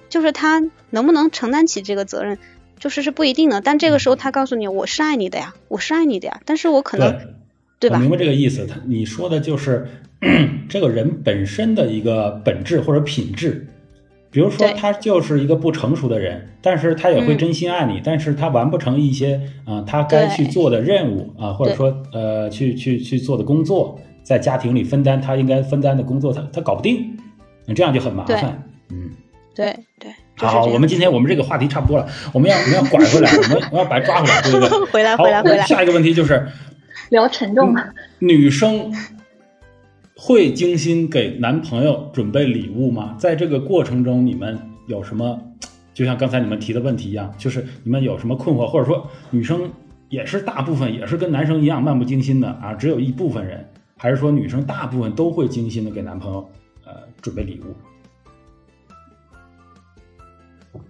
[0.09, 2.38] 就是他能不能承担起这个责任，
[2.79, 3.61] 就是是不一定的。
[3.61, 6.41] 但这个时候他告诉你，我是爱你的呀，我是爱你的呀。
[6.45, 7.17] 但是我可能，
[7.79, 7.99] 对吧？
[7.99, 8.65] 明白这个意思。
[8.65, 9.88] 他你说的就是
[10.69, 13.67] 这个人本身的一个本质或者品质。
[14.31, 27.17] 比如说他就是一个不成熟的人，但是他也会真心爱你，但是他完不成一些啊他该去做的任务啊，或者说呃去去去做的工作，在家庭里分担他应该分担的工作，他他搞不定，
[27.65, 28.67] 那这样就很麻烦。
[28.89, 29.11] 嗯。
[29.55, 34.91] 对对，好，我们今天我们这个话题差不多了，我们要我们要拐回来，我们我要把它抓回来，对不对？
[34.91, 35.65] 回来回来回来。
[35.65, 36.45] 下一个问题就是
[37.07, 37.81] 聊沉重嘛。
[38.19, 38.93] 女生
[40.17, 43.15] 会精心给男朋友准备礼物吗？
[43.17, 45.39] 在这个过程中，你们有什么？
[45.93, 49.71] 就像刚才你们提的问题一样，就是你们有什么困惑，或者说女生
[50.09, 52.73] 也是大部分也是跟男生一样漫不经心的啊？
[52.73, 53.65] 只有一部分人，
[53.97, 56.49] 还是说女生大部分都会精心的给男朋友
[56.86, 57.73] 呃准备礼物？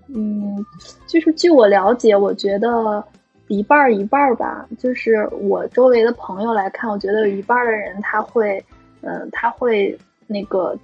[0.07, 0.65] 嗯，
[1.05, 3.03] 就是据我了解，我觉得
[3.47, 4.67] 一半儿一半儿吧。
[4.79, 8.63] 就是我周围的朋友来看，我觉得有一半的人他会，
[9.01, 10.77] 嗯，他会那个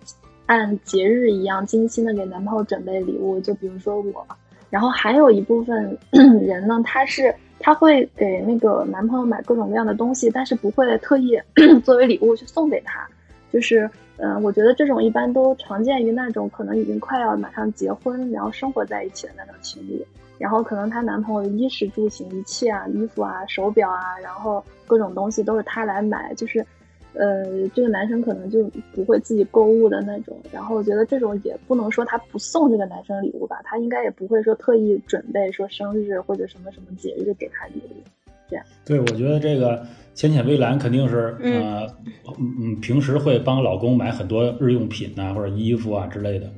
[0.45, 3.39] 按节日一样精心的给男朋友准备礼物。
[3.39, 4.25] 就比如说我，
[4.69, 11.39] 然后还有一部分 人呢，他是她会给那个男朋友买各种各样的东西，但是不会特意
[11.85, 13.07] 作为礼物去送给他，
[13.51, 13.89] 就是。
[14.23, 20.05] 嗯，我觉得这种一般都常见于那种可能已经快要马上结婚，然后生活在一起的那种情侣，
[20.37, 26.63] 然后可能她男朋友衣食住行一切啊，衣服啊、手表啊，然后各种东西都是她来买，就是，
[27.13, 30.37] 呃，这个男生可能就不会自己购物的那种。
[30.51, 38.03] 然后我觉得这种也不能说他不送这个男生礼物吧，他应该也不会说特意准备说生日或者什么什么节日给他礼物，
[38.49, 38.65] 这样。
[38.85, 39.85] 对，我觉得这个。
[40.13, 41.87] 浅浅微蓝肯定是呃
[42.37, 46.51] 嗯平时会帮老公买很多日用品呐或者衣服啊之类的，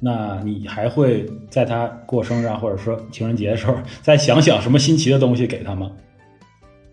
[0.00, 5.92] 那你还会在他过生日啊或者说情人节的时候再想想什么新奇的东西给他吗？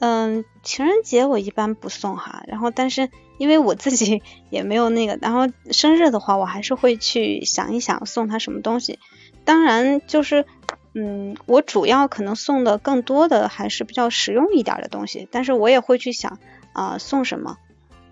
[0.01, 8.99] 嗯，情人节我一般不送哈，然后但是因为我自己 也没有那个，然后生日的话我还是会去想一想送他什么东西，
[9.45, 10.45] 当然就是。
[10.93, 16.37] 嗯，我主要可能送的更多的还是比较实用一点的东西，但是我也会去想
[16.73, 17.55] 啊送什么。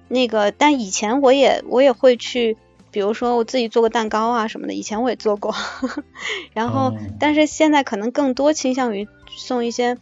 [0.08, 2.56] 那个，但以前我也我也会去，
[2.89, 5.54] 比如说我自己做个蛋糕啊什么的，以前我也做过。
[6.56, 9.97] 然后，但是现在可能更多倾向于送一些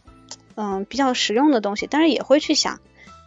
[0.58, 2.80] 嗯比较实用的东西，但是也会去想。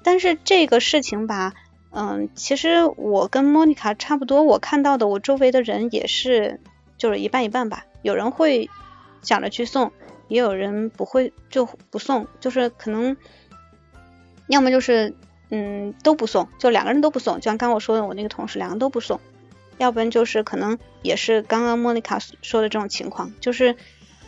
[0.04, 1.54] 但是这个事情吧，
[1.92, 6.60] 嗯，其实我跟莫妮卡差不多，我看到的我周围的人也是
[6.98, 8.70] 就是一半一半吧，有人会。
[9.24, 9.92] 想着去送，
[10.30, 13.16] 也有人不会就不送，就是可能
[14.48, 15.14] 要么就是
[15.52, 19.22] 嗯都不送，就两个人都不送，就像刚我说的我那个同事两个都不送，
[19.78, 23.76] 要不然就是可能也是刚刚莫妮卡说的这种情况，就是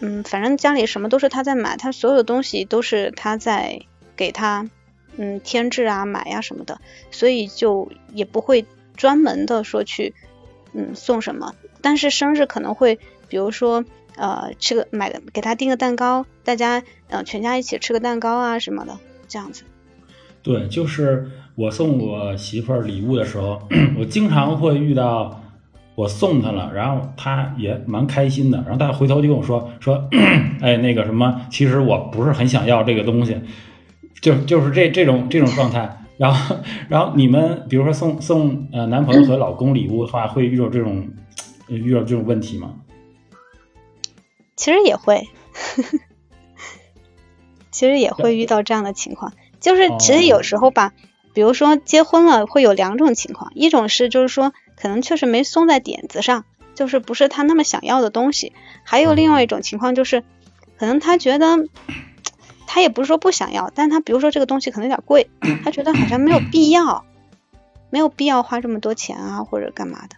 [0.06, 3.80] 嗯反正家里什么都是他在买，他所有的东西都是他在
[4.18, 4.70] 给他
[5.16, 8.66] 嗯添置啊买呀什么的，所以就也不会
[8.98, 10.14] 专门的说去
[10.74, 13.84] 嗯送什么，但是生日可能会比如说。
[14.16, 18.96] 呃，吃个买个给他订个蛋糕，大家呃全家一起吃个蛋糕啊什么的，
[19.28, 19.64] 这样子。
[20.44, 25.43] 对，就是我送我媳妇儿礼物的时候， 我经常会遇到
[25.96, 30.08] 我送她了，然后她也蛮开心的，然后他回头就跟我说说，
[30.62, 33.40] 哎，那个什么，其实我不是很想要这个东西，
[34.22, 36.00] 就就是这这种这种状态。
[36.18, 36.56] 然后
[36.90, 41.10] 然后你们比如说送送呃男朋友和老公礼物的话，会遇到这种
[41.68, 42.76] 遇到这种问题吗？
[44.56, 45.28] 其实也会，
[47.72, 49.34] 其实也会遇到这样的情况。
[49.60, 50.94] 就是其实有时候吧，
[51.34, 58.52] 比如说结婚了会有两种情况，一种是就是说可能确实没松在点子上，就是不是他那么想要的东西；
[58.84, 60.24] 还有另外一种情况就是，
[60.78, 61.68] 可能他觉得
[62.68, 65.30] 他也不是说不想要，但他比如说这个东西可能有点贵，
[65.64, 67.06] 他觉得好像没有必要，
[67.90, 70.16] 没有必要花这么多钱啊或者干嘛的，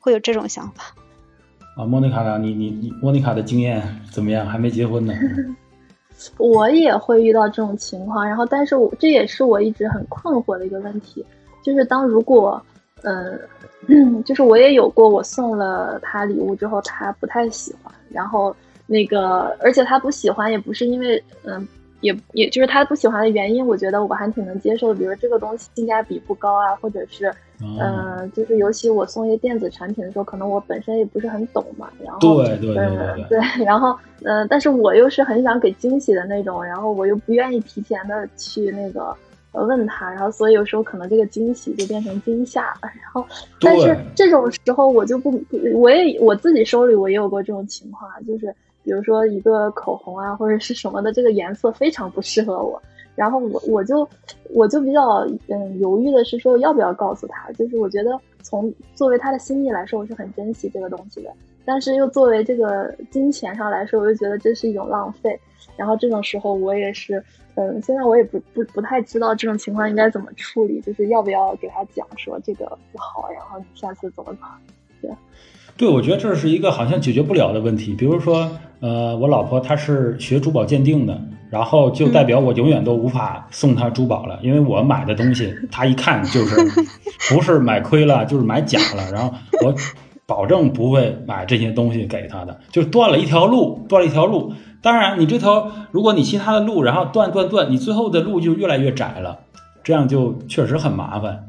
[0.00, 0.94] 会有这种想法。
[1.74, 2.38] 啊，莫妮卡呢？
[2.38, 4.46] 你你你，莫妮卡的经验怎么样？
[4.46, 5.14] 还没结婚呢。
[6.36, 11.24] 我也会遇到这种情况，然后，但是我这也是我一直很困惑的一个问题，
[11.64, 12.64] 就是当如果，
[13.02, 18.54] 嗯， 就是我也有过，我送了他礼物之后，他不太喜欢，然后
[18.86, 21.66] 那个，而且他不喜欢也不是因为，嗯。
[22.02, 24.94] 也也就是他不喜欢的原因，我觉得我还挺能接受的。
[24.98, 31.88] 比如这个东西性价比不高啊，或者是，嗯，就是尤其我送一些电子产品的时候，可能我本身也不是很懂嘛。
[32.04, 33.64] 然后，对对对对。
[33.64, 39.16] 然后，嗯，但是我又是很想给惊喜的那种，然后我又不愿意提前的去那个
[39.52, 42.90] 问他，然后所以有时候可能这个惊喜就变成惊吓了。
[43.00, 43.26] 然后，
[43.60, 45.42] 但是这种时候我就不，
[45.74, 48.54] 我也我自己手里我也有过这种情况，就是。
[48.84, 52.82] 比如说一个口红啊，或者是什么的，这个颜色非常不适合我，
[53.14, 54.04] 然后我我就
[54.50, 61.30] 我就比较嗯犹豫的是说要不要告诉他，就是我觉得从作为他的心意来说，我是很珍惜这个东西的，
[61.64, 65.38] 但是又作为这个金钱上来说，我就觉得这是一种浪费。
[65.76, 67.22] 然后这种时候我也是
[67.54, 74.48] 嗯，现在我也不不不太知道这种情况应该怎么处理，就是要不要给他讲说这个不好，然后你下次怎么怎么，
[75.00, 75.10] 对。
[75.74, 77.94] 对，我觉得这是一个好像解决不了的问题。
[77.94, 86.56] 比如说，呃，我老婆她是学珠宝鉴定的，然后就代表我永远都无法送她珠宝了，因为我买的东西她一看就是
[87.34, 89.10] 不是买亏了，就是买假了。
[89.10, 89.74] 然后我
[90.26, 94.52] 保证不会买这些东西给他的，就断了一条路，断了一条路。
[94.80, 99.38] 当然，你这条如果你其他的路，然后断断断，你最后的路就越来越窄了，
[99.84, 101.44] 这样就确实很麻烦。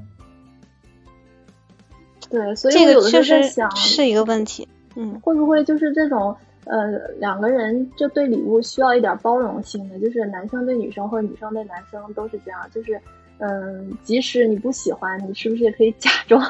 [2.30, 6.88] 对，所以我有的时候在想，是一个问题，嗯，会不会就是这种，呃，
[7.20, 13.00] 两个人就对礼物需要一点包容性的，就是男生对女生或者女生对男生都是这样，就是，
[13.40, 16.42] 嗯，即使你不喜欢，你是不是也可以假装，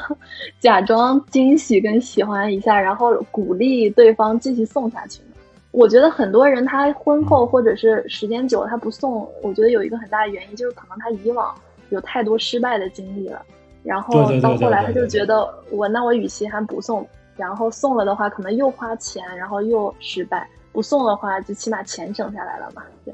[0.60, 5.28] 假装惊喜跟喜欢一下，然后鼓励对方继续送下去呢？
[5.72, 11.52] 我觉得很多人他婚后或者是时间久了他不送，我觉得有一个很大的原因就是可能他以往
[11.90, 13.44] 有太多失败的经历了。
[13.82, 23.12] 然后到后来，他就觉得我那我与其还不送，然后送了的话，可能又花钱，然后又失败；不送的话，就起码钱省下来了嘛，对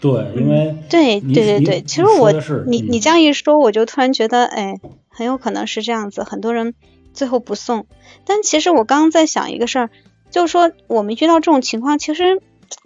[0.00, 2.32] 对，因为对对对对，其实我
[2.66, 6.74] 你你这样一说，我就突然觉得，哎，很有可能是这样子，很多人
[7.14, 7.86] 最后不送。
[8.24, 9.90] 但其实我刚刚在想一个事儿，
[10.30, 12.40] 就是说我们遇到这种情况，其实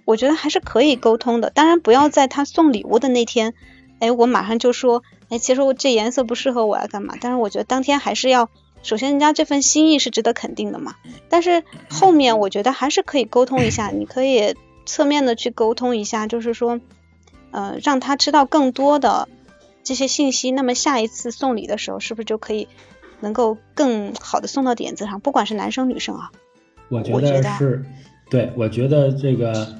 [0.05, 1.51] 我觉得还是可以沟通的。
[1.51, 3.55] 当然，不要在他送礼物的那天，
[3.99, 5.03] 哎，我马上就说。
[5.31, 7.15] 哎，其实我这颜色不适合我要干嘛？
[7.21, 8.49] 但是我觉得当天还是要，
[8.83, 10.97] 首先人家这份心意是值得肯定的嘛。
[11.29, 16.81] 但是后面我觉得还是可以沟通一下，你可以侧面的去沟通一下，就是说，
[17.51, 19.29] 呃，让他知道更多的
[19.83, 20.51] 这些信息。
[20.51, 22.69] 那么下一次送礼的时候，是不是就可以
[23.21, 25.21] 能够更好的送到点子上？
[25.21, 26.31] 不管是男生女生啊，
[26.89, 27.85] 我觉得是，
[28.31, 29.75] 对，我觉得这个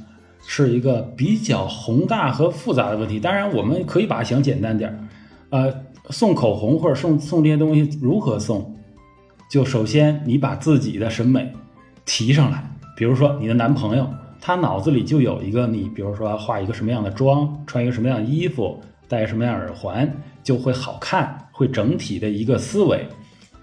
[0.47, 3.21] 是一个比较宏大和复杂的问题。
[3.21, 4.99] 当然，我们可以把它想简单点儿。
[5.51, 8.77] 呃，送口红或者送送这些东西如何送？
[9.51, 11.53] 就首先你把自己的审美
[12.05, 14.09] 提上来，比如说你的男朋友，
[14.41, 20.11] 他脑子里就有一个你，比如说化一个什么样的妆，穿一个什么样的衣服，戴什么样耳环
[20.43, 23.07] 就会好看，会整体的一个思维。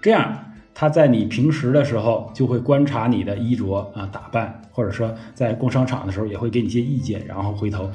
[0.00, 0.38] 这样
[0.72, 7.90] 他在你平时的时候就会观察你的衣着啊打扮，或者说在逛商场的时候也会给你一些意见，然后回头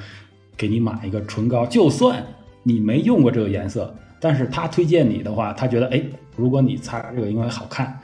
[0.58, 2.24] 给你买一个唇膏，就算。
[2.66, 6.02] 你没用过这个颜色，但是他推荐你的话，他觉得，哎，
[6.38, 8.00] 如果你擦这个应该好看，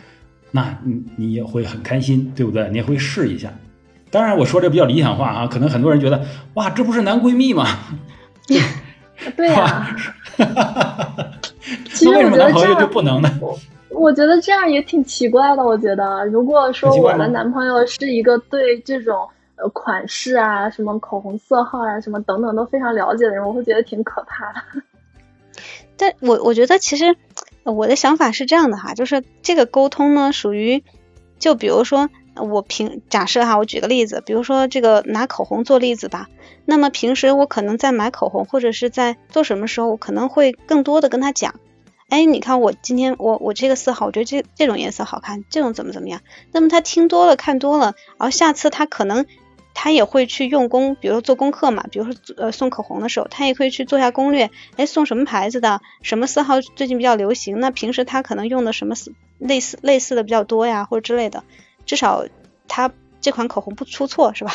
[0.52, 2.68] 那你你也会很开心，对不对？
[2.68, 3.50] 你也会试一下。
[4.12, 6.24] 当然，我说这比较理想化啊，可能很多人觉得，
[6.56, 7.66] 哇，这不是男闺蜜吗？
[9.36, 9.96] 对呀。
[10.38, 13.30] 那为什么男朋友就不能呢？
[13.90, 15.64] 我觉得这样也挺奇怪的。
[15.64, 19.28] 我觉得，如果说我的男朋友是一个对这种。
[19.62, 24.62] 呃，款式啊，什么口红色号啊，什么等等都非常了解的人，我会觉得挺可怕的。
[26.00, 27.18] 但我我觉得其实
[27.66, 30.82] 我的想法是这样的哈，就是这个沟通呢，属于
[31.40, 32.10] 就比如说
[32.40, 36.30] 我平假设哈，我举个例子，比如说这个拿口红做例子吧。
[36.66, 41.56] 那么平时我可能在买口红或者是在做什么时候，我可能会更多的跟他讲，
[42.10, 46.22] 哎，你看我今天我我这个色号，我觉得这这种颜色好看，这种怎么怎么样。
[46.52, 49.26] 那么他听多了看多了，然后下次他可能。
[49.82, 58.96] 他也会去用功，比如说做功课嘛，比如说呃送口红的时候，他也可以去做下攻略，哎送什么牌子的，什么色号最近比较流行，那平时他可能用的什么
[59.38, 61.46] 类似类似的比较多呀，或者之类的，
[61.90, 62.24] 至少
[62.68, 64.54] 他这款口红不出错是吧？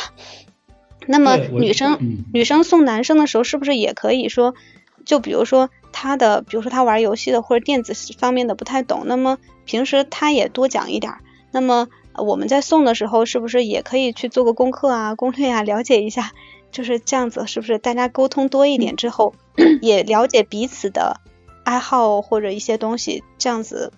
[1.05, 4.55] 那么女生女生送男生的时候，是不是也可以说，
[5.03, 11.13] 就比如说他的，比如说他玩游戏的或者电子方面的不太懂，那么平时他也多讲一点，
[11.51, 11.89] 那么。
[12.17, 16.31] 我们在送的时候，是不是也可以去做个功课啊、攻略啊，了解一下？
[16.71, 19.35] 就是这样子，是不是大家沟通多一点之后，
[19.83, 21.19] 也了解彼此的
[21.65, 23.91] 爱好或者一些东西，这样子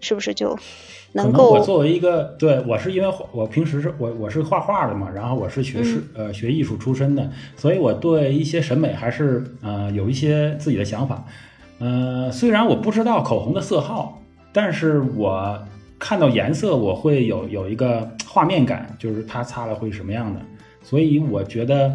[0.00, 0.58] 是不是就
[1.12, 1.50] 能够？
[1.50, 11.24] 我作为一个，对我是因为我平时是我我是画画的嘛，然后我是学是呃学艺术出身的，所以我对一些审美还是呃有一些自己的想法。
[11.78, 15.58] 呃，虽然我不知道口红的色号，但是我。
[16.02, 20.40] 看到颜色，我会有有一个画面感，就是它擦了会什么样的。
[20.82, 21.94] 所以我觉得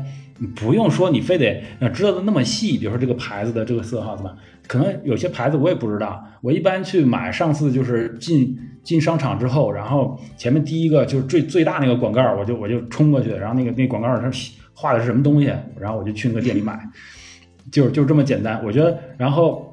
[0.55, 4.32] 不用说你非得要知道的那么细，比如说这个牌子的这个色号，怎么？
[4.68, 6.24] 可能有些牌子我也不知道。
[6.41, 8.55] 我一般去买，上次就是进
[8.86, 14.31] 进商场之后，然后前面第一个就是最最大那个广告，我就我就冲过去，然后那个那广告上
[14.73, 16.79] 画的是什么东西，然后我就去那个店里买，
[17.69, 18.63] 就就这么简单。
[18.63, 19.69] 我觉得，然后。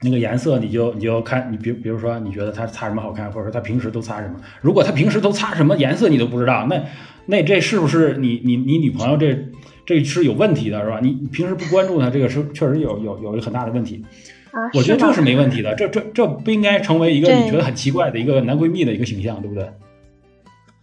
[0.00, 4.36] 那个颜色，你就你就看，你比比如说，你觉得他擦什么好看，或者说他平时都擦什么？
[4.60, 6.80] 如果他平时都擦什么颜色，你都不知道，那
[7.26, 9.36] 那这是不是你你你女朋友这
[9.84, 11.00] 这是有问题的，是吧？
[11.02, 14.04] 你平时不关注他，这个是确实有有有一个很大的问题。
[14.50, 19.70] 啊，我觉得这是没问题的，这这这不应该成为一个你觉得很奇怪的一个男闺蜜的一个形象，对不对？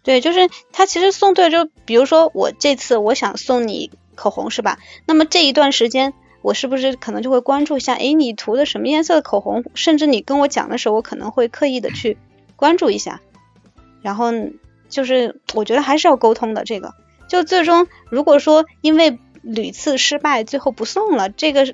[0.04, 4.80] 对，就是他其实送对，就比如说我这次我想送你口红，是吧？
[5.06, 6.14] 那么这一段时间。
[6.42, 7.96] 我是不是可能就会关注一下？
[7.96, 9.64] 诶，你涂的什么颜色的口红？
[9.74, 12.20] 甚至你跟我讲的时候，我可能会刻意的去
[12.56, 13.20] 关注一下。
[14.04, 14.28] 然后
[14.88, 16.64] 就是我觉得还是要沟通的。
[16.64, 16.94] 这个
[17.28, 21.74] 就最终如果说因为屡次失败，最后不送了，这个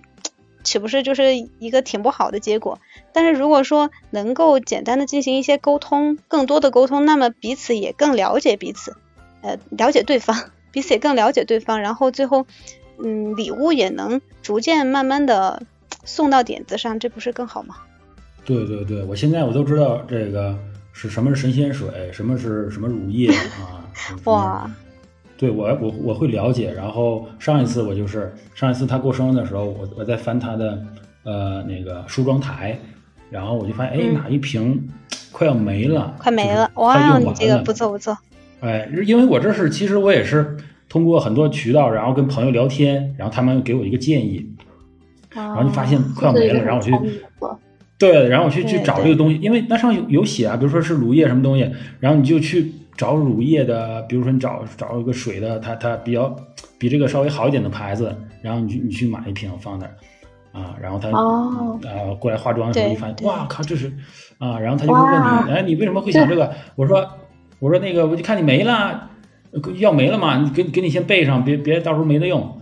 [0.64, 2.80] 岂不是就是一个挺不好的结果？
[3.14, 8.96] 但是如果说能够简单的进行一些沟通，更多的沟通，那么彼此也更了解彼此，
[9.42, 12.46] 呃，了解对方， 彼此也更了解对方，然后最后。
[13.04, 15.64] 嗯，礼物也能逐渐慢慢的
[16.06, 17.78] 送到点子上，这不是更好吗？
[18.46, 20.56] 对对对，我现在我都知道这个
[20.94, 23.82] 是什么是神仙水，什么是什么乳液啊？
[24.26, 24.72] 哇！
[25.42, 26.72] 对我我我会了解。
[26.72, 30.82] 然后上一次我就是上一次他过生日的时候，我我在翻他的
[31.24, 32.80] 呃那个梳妆台，
[33.30, 34.88] 然后我就发现哎哪一瓶
[35.32, 36.70] 快要没了，快没了！
[36.76, 38.18] 哇，你这个不错不错。
[38.60, 40.56] 哎，因为我这是其实我也是。
[40.92, 44.46] 通过很多渠道，然后跟朋友聊天，然后他们给我一个建议，
[45.34, 46.92] 然后就发现快要没了，然后我去，
[47.98, 51.72] 对，然后我去去找这个东西，因为那上有有写啊，比如说是乳液什么东西，
[52.02, 56.36] 然后你就去找乳液的，比如说你找找一个水的，它它比较
[56.78, 59.96] 比这个稍微好一点的牌子，然后你去你去买一瓶放那儿，
[60.52, 61.10] 啊，然后他
[61.88, 63.92] 呃过来化妆的时候一发现，哇靠，这是
[64.38, 66.52] 啊，然后他就会问你，哎，你为什么会想这个？
[66.76, 67.08] 我说
[67.60, 69.08] 我说那个我就看你没了。
[69.80, 70.38] 要没了嘛？
[70.38, 72.58] 你给给你先备上，别别到时候没得用。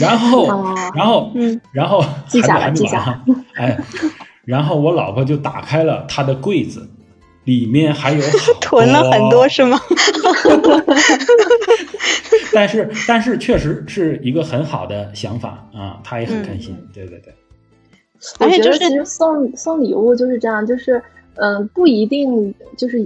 [0.00, 0.46] 然后，
[0.94, 3.20] 然后，嗯，然后记下来，记下来。
[3.56, 3.78] 哎，
[4.46, 6.88] 然后我老婆就打开了她的柜子，
[7.44, 8.20] 里面还有
[8.60, 9.78] 囤了很多，是吗？
[12.54, 16.76] 但是，但是确实是一个很好的想法啊，他也很开心。
[16.92, 17.32] 对对对。
[18.38, 21.02] 我觉得其实送送礼物就是这样，就是
[21.36, 23.04] 嗯，不一定就是。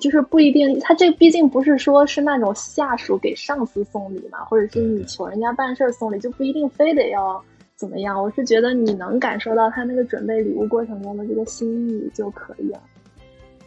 [0.00, 7.38] 就是不一定，他这毕竟不是说是那种下属给上司送礼嘛，或者是你求人家办事儿送礼，就不一定非得要
[7.76, 8.18] 怎么样。
[8.18, 12.80] 我是觉得你能感受到他那个准备礼物过程中的这个心意就可以了，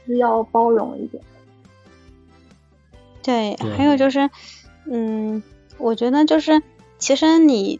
[0.05, 1.23] 是要包容一点。
[3.23, 4.29] 对，还有就是，
[4.85, 5.43] 嗯，
[5.77, 6.63] 我觉得就是，
[6.97, 7.79] 其实你，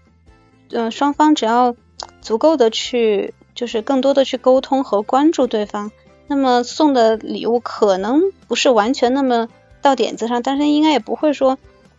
[0.70, 1.76] 嗯，双方只要
[2.22, 5.92] 足够的去，就是更多的去沟通和关注对方。
[6.28, 9.50] 那么送的礼物可能不是完全那么
[9.82, 11.58] 到点子上，但是应该也不会说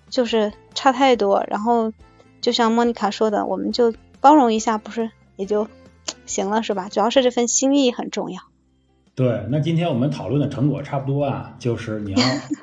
[0.09, 1.45] 就是差太多。
[1.49, 1.93] 然后
[2.41, 5.67] 就像莫妮卡说的，我们就包容一下，不是也就
[6.27, 6.89] 行了，是吧？
[6.89, 8.41] 主要是这份心意很重要。
[9.15, 12.19] 对，那今天我们讨论的成果差不多啊，就是你要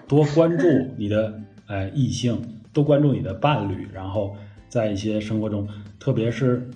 [0.08, 0.66] 多关注
[0.98, 2.42] 你的呃异性，
[2.74, 4.36] 多关注你的伴侣，然后
[4.68, 5.68] 在一些生活中，
[6.00, 6.70] 特别是。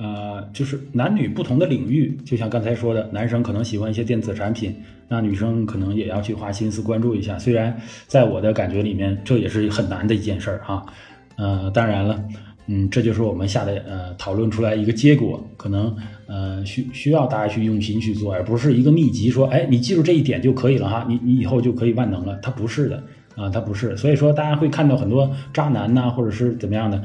[0.00, 4.72] 呃，就是男女不同的领域，就像刚才说的，男生可能喜欢一些电子产品，
[5.08, 7.36] 那女生可能也要去花心思关注一下。
[7.36, 10.86] 虽然在我的感觉里面，这也是很难的一件事儿哈。
[11.34, 12.24] 呃，当然了，
[12.68, 15.96] 嗯，这就是我们下的呃讨论出来一个结果，可能
[16.28, 23.02] 呃需需要大家去用心去做，而不是一个秘籍说，哎，你记住这一点就可以了哈，你你以后就可以万能了，它不是的
[23.34, 23.96] 啊，他不是。
[23.96, 27.02] 所以说，大家会看到很多渣男呐、或者是怎么样的，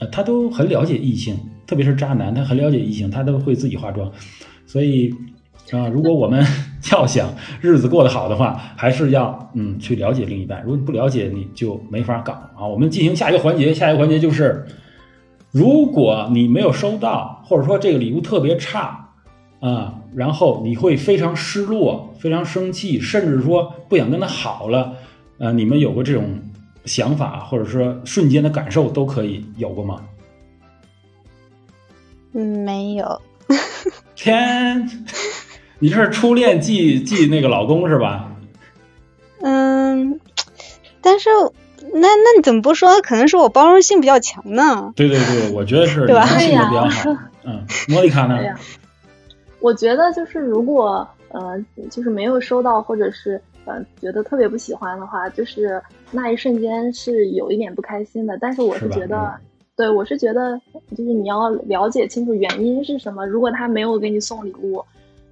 [0.00, 4.10] 呃，他都很了解异性，特别是渣男，他很了解异性，他都会自己化妆。
[4.66, 5.14] 所以
[5.70, 6.44] 啊，如果我们
[6.92, 7.28] 要想
[7.60, 10.62] 日子过得好的话，还是要嗯去了解另一半。
[10.62, 12.66] 如果你不了解，你就没法搞啊。
[12.66, 14.64] 我们进行下一个环节，下一个环节就是，
[15.50, 19.10] 如果你没有收到，或者说这个礼物特别差
[19.60, 24.94] 啊，然后你会非常失落、非常生气，甚至说不想跟他好了。
[25.38, 26.40] 呃，你们有过这种
[26.84, 30.02] 想法，或者说瞬间的感受都可以有过吗？
[32.32, 33.20] 嗯，没有。
[34.14, 34.90] 天，
[35.78, 38.30] 你这是初恋记记那个老公是吧？
[39.40, 40.20] 嗯，
[41.00, 41.30] 但是
[41.92, 43.00] 那那你怎么不说？
[43.02, 44.92] 可能是我包容性比较强呢。
[44.96, 47.10] 对对对，我觉得是对吧你性格比较好。
[47.44, 48.38] 嗯，莫妮卡呢
[49.60, 51.58] 我觉得就是如果呃
[51.90, 58.38] 就是没有收到，或者是呃觉得特别不喜欢的话，就是那一瞬间是有一点不开心的。
[58.40, 59.34] 但是我是觉得，
[59.76, 60.60] 对我是觉得
[60.96, 63.26] 就是你要了解清楚原因是什么。
[63.26, 64.84] 如果他没有给你送礼物。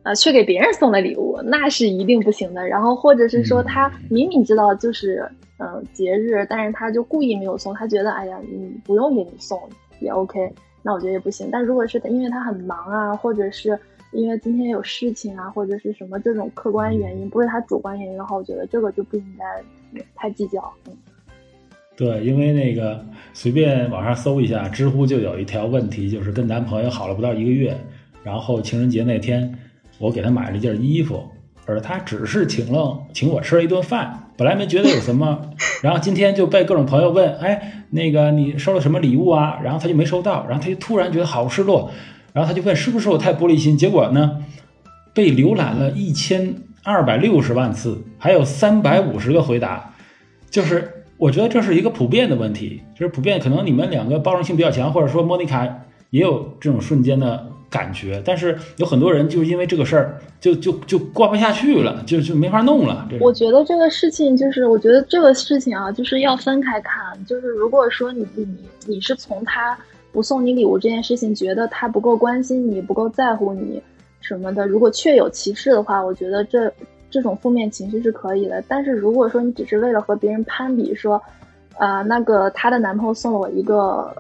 [0.07, 2.69] 呃，却给别人送了礼物，那是一定不行的。
[2.69, 5.27] 然后，或者是说嗯他明明知道就是，
[5.57, 9.61] 呃，节日，但是他就故意没有送，他觉得，哎呀，你不用给你送
[10.01, 10.53] 也 OK，
[10.83, 11.49] 那我觉得也不行。
[11.53, 13.79] 但如果是因为他很忙啊，或者是
[14.13, 20.73] 因为今天有事情啊，或者是什么这种客观原因，不是他主观原因的话，我觉得这个就不应该太计较。
[20.89, 20.97] 嗯，
[21.97, 27.77] 对，因为那个随便网上搜一下，知乎就有一条问题，就是跟男朋友好了不到一个月，
[28.25, 29.57] 然后情人节那天
[30.01, 31.23] 我给他买了一件衣服，
[31.67, 35.41] 而他只是请了请我吃了一顿饭，本来没觉得有什么，
[35.83, 39.59] 然后今天就被各种朋友问，哎，那个你收了什么礼物啊？
[39.63, 41.91] 然后他就没收到，然后他就突然觉得好失落，
[42.33, 43.79] 然后他就问是不是我太玻璃心？
[43.79, 44.43] 结果呢，
[45.15, 49.95] 被浏览了一千二百六十万次，还有三百五十个回答，
[50.51, 55.67] 就是我觉得这是一个普遍的问题，就是普遍可能你们两个包容性比较强，或者说莫妮卡
[56.11, 63.09] 也有这种瞬间的感觉，但是有很多人就是因为这个事儿就就就过不下去了，就就没法弄了。
[63.21, 66.95] 我觉得这个事情就是，我觉得这个事情啊，就是要分开看。
[67.27, 68.47] 就是如果说你你
[68.87, 69.77] 你是从他
[70.13, 73.83] 不送你礼物这件事情，觉得他不够关心你，不够在乎你
[74.21, 76.73] 什么的，如果确有其事的话，我觉得这
[77.11, 78.63] 这种负面情绪是可以的。
[78.69, 81.21] 但是如果说你只是为了和别人攀比，说，
[81.77, 84.15] 啊、那个她的男朋友送了我一个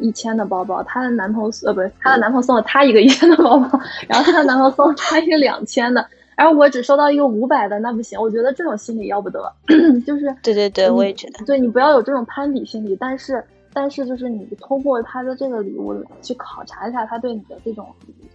[0.00, 6.06] 一千的包包，她的男朋友呃不是她的男朋友送了她一个一千的包包，然后她的男朋友送了她一个两千的。
[6.38, 8.16] 而我只收到一个五百的，那不行。
[8.20, 9.52] 我觉得这种心理要不得，
[10.06, 11.44] 就是对对对，嗯我也觉得。
[11.44, 13.42] 对你不要有这种攀比心理，但是
[13.72, 17.88] 但是就是你通过他的这个礼物去考察一下他对你的这种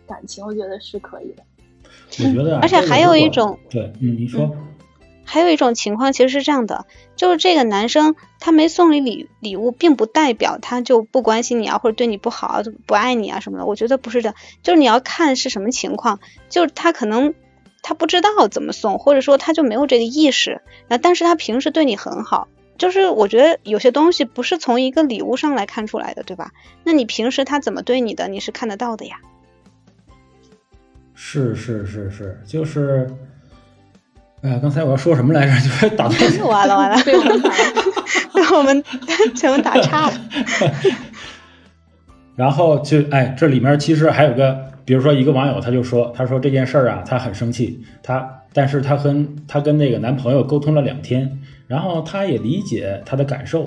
[0.06, 1.44] 感情，我觉得是可以的。
[2.28, 4.54] 我觉得啊、而且还有一种对，嗯，你说，
[5.24, 13.66] 还有一种情况其实是这样的，就是这个男生他没送你礼礼物，并不代表他就不关心你啊，或者对你不好啊、不爱你啊什么的。
[13.66, 16.20] 我觉得不是的，就是你要看是什么情况，
[16.50, 17.34] 就是他可能
[17.82, 22.48] 他不知道怎么送，或者说他就没有这个意识，那但是他平时对你很好。
[22.76, 26.52] 就是我觉得有些东西不是从一个礼物上来看出来的，对吧？
[26.84, 29.18] 那你平时他怎么对你的，你是看得到的呀。
[31.14, 33.08] 是是是是，就是，
[34.44, 35.54] 哎呀，刚才我要说什么来着？
[35.66, 36.48] 就被打断。
[36.48, 37.56] 完了完了，被我们打了。
[38.36, 38.84] 被我们
[39.34, 40.14] 全部打岔了。
[42.36, 53.64] 然后就哎，这里面其实还有个，比如说一个网友他就说，他说这件事儿啊，他很生气，他但是他跟他跟那个男朋友沟通了两天，然后他也理解他的感受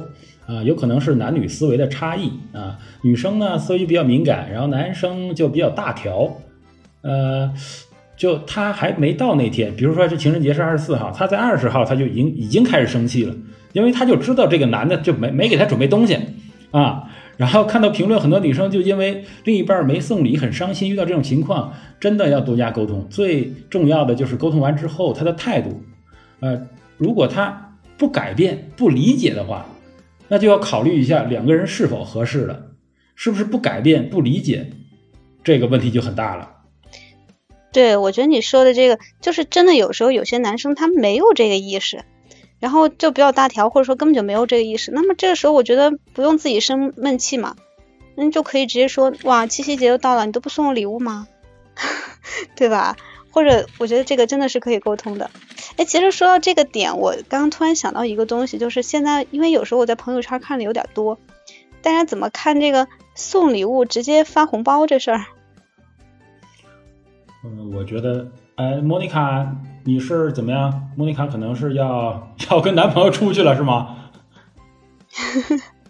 [0.47, 6.37] 啊、有可能是男女思维的差异啊，女生呢思维比较敏感，然后男生就比较大条，
[7.01, 7.51] 呃。
[8.16, 13.34] 就他还没到那天，比如说这情人节是二十四号，他在二十号他就已经已经开始生气了，
[13.72, 16.18] 因为他就知道这个男的就没没给他准备东西
[16.70, 20.90] 啊，然后看到评论，很多女生就因为另一半没送礼很伤心。
[20.90, 23.06] 遇到这种情况，真的要多加沟通。
[23.10, 25.82] 最重要的就是沟通完之后他的态度，
[26.40, 29.66] 呃，如果他不改变、不理解的话，
[30.28, 32.68] 那就要考虑一下两个人是否合适了，
[33.14, 34.70] 是不是不改变、不理解，
[35.44, 36.50] 这个问题就很大了。
[37.77, 42.07] 对，我觉得你说的这个，就是真的有时候有些男生他没有这个意识，
[42.59, 44.91] 然后就比较大条，或者说根本就没有这个意识。
[44.93, 47.55] 那么这个时候，我觉得不用自己生闷气嘛，
[48.14, 51.29] 那就可以直接说，哇，七夕节又到了，你都不送我礼物吗？
[52.57, 52.97] 对吧？
[53.31, 55.31] 或者我觉得这个真的是可以沟通的。
[55.77, 61.18] 哎，其实说到这个点，我刚刚突然想到一个东西，就是现在因为有时候我在朋友圈看的有点多，
[61.83, 65.27] 大家怎么看这个送礼物直接发红包这事儿？
[67.47, 68.26] 嗯，我觉得
[68.57, 69.47] 哎，莫妮卡，
[69.84, 70.90] 你是怎么样？
[70.97, 73.97] 莫妮卡可能是要要跟男朋友出去了，是吗？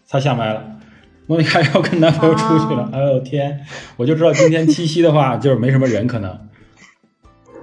[0.08, 0.62] 她下麦了。
[1.26, 3.66] 莫妮卡要跟男朋友出去了，哎呦天！
[3.96, 6.38] 我就知道今天七夕的话，就是没什么人可能。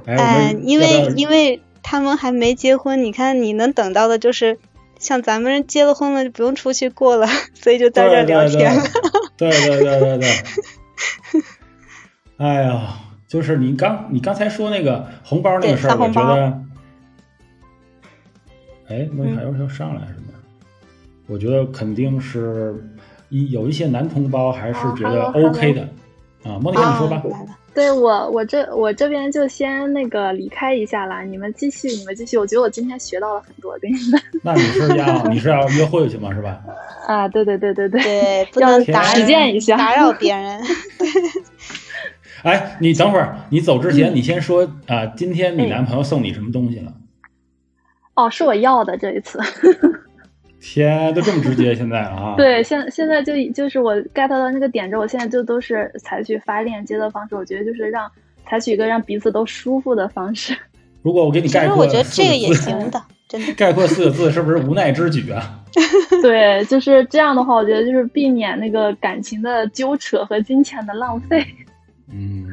[0.05, 4.59] 哎，呃，因为因为他们还没结婚，你看你能等到的就是
[4.99, 8.81] 像咱们结了婚了就不用出去过了， 所以就在这聊天。
[9.37, 10.29] 对对对对对。
[12.37, 12.95] 哎呀，
[13.33, 16.53] 就是你刚你刚才说那个红包那个事儿，我觉得，
[18.87, 20.37] 哎，莫妮卡要要上来是吗？
[21.25, 22.75] 我觉得肯定是
[23.29, 25.81] 一有一些男同胞还是觉得 OK 的
[26.43, 26.59] 啊。
[26.61, 27.23] 莫妮卡，你说吧。
[27.73, 31.23] 对我，我这我这边就先那个离开一下啦。
[31.23, 32.37] 你们继续，你们继续。
[32.37, 34.21] 我觉得我今天学到了很多，跟你们。
[34.43, 36.31] 那你是要你是要约会去吗？
[36.35, 36.61] 是吧？
[37.09, 40.61] 啊，对对对对对，对，不能打实践一下，打扰别人。
[42.43, 46.93] 哎，你等会儿，你走之前，你先说啊，今天你男朋友送你什么东西了？
[48.15, 49.39] 哦，是我要的这一次。
[50.61, 52.35] 天，都这么直接现在啊？
[52.37, 57.35] 对，现现在就就是我 get 到那个点之后，我现在就都是采取发链接的方式。
[57.35, 58.09] 我觉得就是让
[58.45, 60.55] 采取一个让彼此都舒服的方式。
[61.01, 63.53] 如果我给你概括，我觉得这个也行的， 真的。
[63.55, 65.59] 概括四个字，是不是无奈之举啊？
[66.21, 71.45] 对，就是这样的话，我觉得就是避免那个感情的纠扯和金钱的浪费。
[72.13, 72.45] 嗯，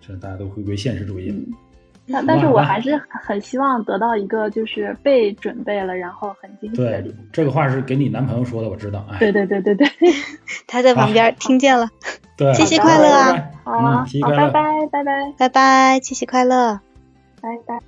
[0.00, 1.32] 这大家都回归现实主义。
[2.10, 7.14] 但但是我还是很希望得到一个就是被准备了，然后很惊喜的礼物。
[7.30, 9.06] 这个话是给你男朋友说的，我知道。
[9.10, 9.86] 哎，对对对对对，
[10.66, 11.86] 他在旁边听见了。
[12.34, 13.50] 对， 七夕快乐啊！
[13.62, 16.80] 好，好，拜拜拜拜拜拜，七夕快乐，
[17.42, 17.78] 拜拜。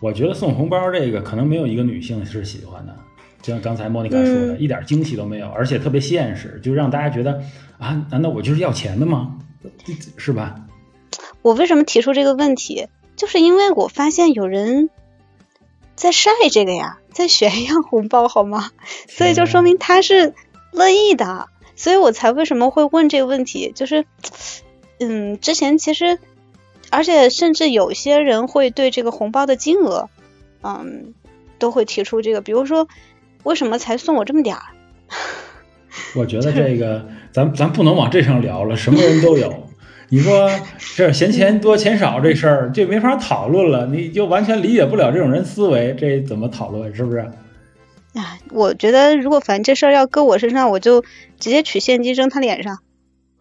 [0.00, 2.96] 我觉得送红包这个可能没有一个女性是喜欢的，
[3.42, 7.42] 就像刚才莫妮卡说的，一点惊喜都没有，而且特别现实，就让大家觉得
[7.78, 9.36] 啊，难道我就是要钱的吗？
[10.16, 10.54] 是吧？
[11.42, 12.88] 我为什么提出这个问题？
[13.16, 14.90] 就是因为我发现有人
[15.94, 18.70] 在晒这个呀，在炫耀红包，好吗？
[19.08, 20.34] 所以就说明他是
[20.72, 23.72] 乐意的，所以我才为什么会问这个问题。
[23.74, 24.04] 就是，
[24.98, 26.18] 嗯，之前其实，
[26.90, 30.10] 而且甚至有些人会对这个红包的金额，
[30.62, 31.14] 嗯，
[31.58, 32.86] 都会提出这个，比如说，
[33.44, 34.62] 为什么才送我这么点儿？
[36.14, 39.64] 我觉得这个，咱咱不能往这上聊了，什么人都有。
[40.08, 40.48] 你说
[40.96, 46.94] 这嫌钱多钱少这事儿，这没法讨论了，你就完全理解不了这种人思维，这怎么讨论？
[46.94, 47.18] 是不是？
[48.14, 51.02] 啊，我觉得如果反正这事儿要搁我身上，我就
[51.40, 52.78] 直接取现金扔他脸上。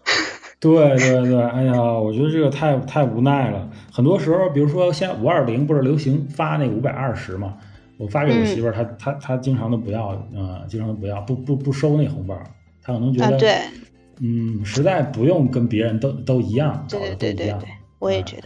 [0.59, 3.69] 对对对，哎呀，我觉得这个太太无奈了。
[3.91, 7.53] 很多时候，比如说现在五二零不是流行发那五百二十嘛，
[7.97, 12.37] 我发给我媳妇儿，她她她经常都不要，嗯，经常都不要，不不不收那红包，
[12.81, 13.57] 她可能觉得对。
[14.21, 17.69] 嗯，实在不用跟别人都都一样，对对对对对，
[17.99, 18.43] 我也觉得，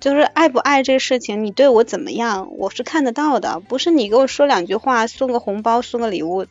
[0.00, 6.44] 就是爱不爱这事情，你对我怎么样，我是看得到的，不是你给我说两句话，送个红包，送个礼物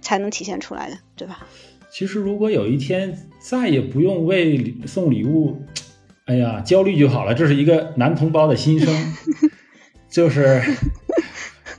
[0.00, 1.46] 才能体现出来的，对吧？
[1.92, 5.62] 其实如果有一天再也不用为送礼物，
[6.24, 8.92] 哎呀焦虑就好了，这是一个男同胞的心声，
[10.12, 10.60] 就是，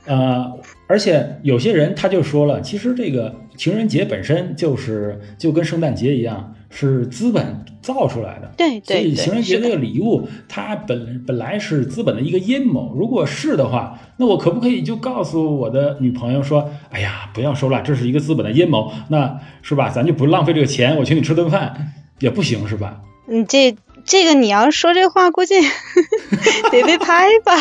[0.06, 0.52] 呃，
[0.86, 3.34] 而且有些人他就说了，其实这个。
[3.56, 8.52] 情人节本身就是就跟圣诞节一样，是资本造出来的。
[8.56, 12.92] 对对，所以情人节这个礼物，它本本来是资本的一个阴谋。
[12.96, 19.88] 如果是的话，那我可不可以就告诉我的女朋友说：“哎呀，不要收了，这是一个资本的阴谋，那是吧？
[19.88, 25.54] 咱就不浪费这个钱，我请你吃顿饭也不行，是吧？”你这这个你要说这话，估计
[26.70, 27.52] 得被拍吧？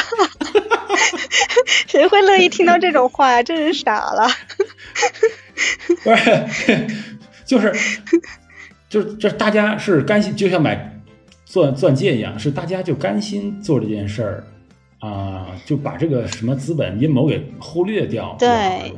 [1.87, 3.41] 谁会乐意听到这种话呀？
[3.43, 4.27] 这人傻了。
[6.03, 6.87] 不是，
[7.45, 7.73] 就是，
[8.89, 10.99] 就是这大家是甘心，就像买
[11.45, 14.43] 钻钻戒一样，是大家就甘心做这件事儿
[14.99, 18.35] 啊，就把这个什么资本阴谋给忽略掉。
[18.37, 18.93] 对，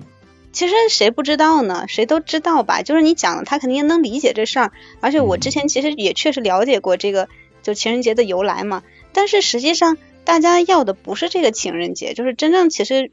[0.55, 1.85] 其实谁不知道呢？
[1.87, 2.81] 谁都知道吧？
[2.81, 4.71] 就是你讲了，他肯定能理解这事儿。
[5.01, 7.27] 而且我之前其实也确实了解过这个，
[7.61, 8.81] 就情人节的由来嘛。
[9.11, 13.11] 但是实际上，大家要的不是这个情人节，就是真正其实。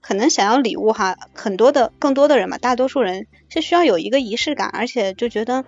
[0.00, 5.66] 可能想要礼物哈，很多的更多的人嘛，大多数人是需要有一个仪式感，而且就觉得，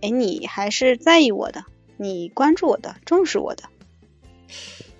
[0.00, 1.64] 哎，你还是在意我的，
[1.98, 3.64] 你关注我的，重视我的。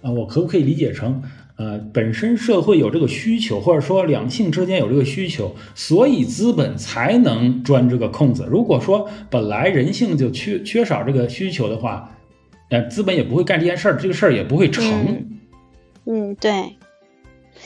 [0.02, 1.22] 啊，我可不可以理解成，
[1.62, 8.48] 呃，本身社会有这个需求，或者说两性之间有这个需求，所以资本才能钻这个空子。
[8.50, 12.18] 如果说本来人性就缺缺少这个需求的话，
[12.68, 15.24] 呃，资本也不会干这件事儿，这个事儿也不会成。
[16.04, 16.76] 嗯，对。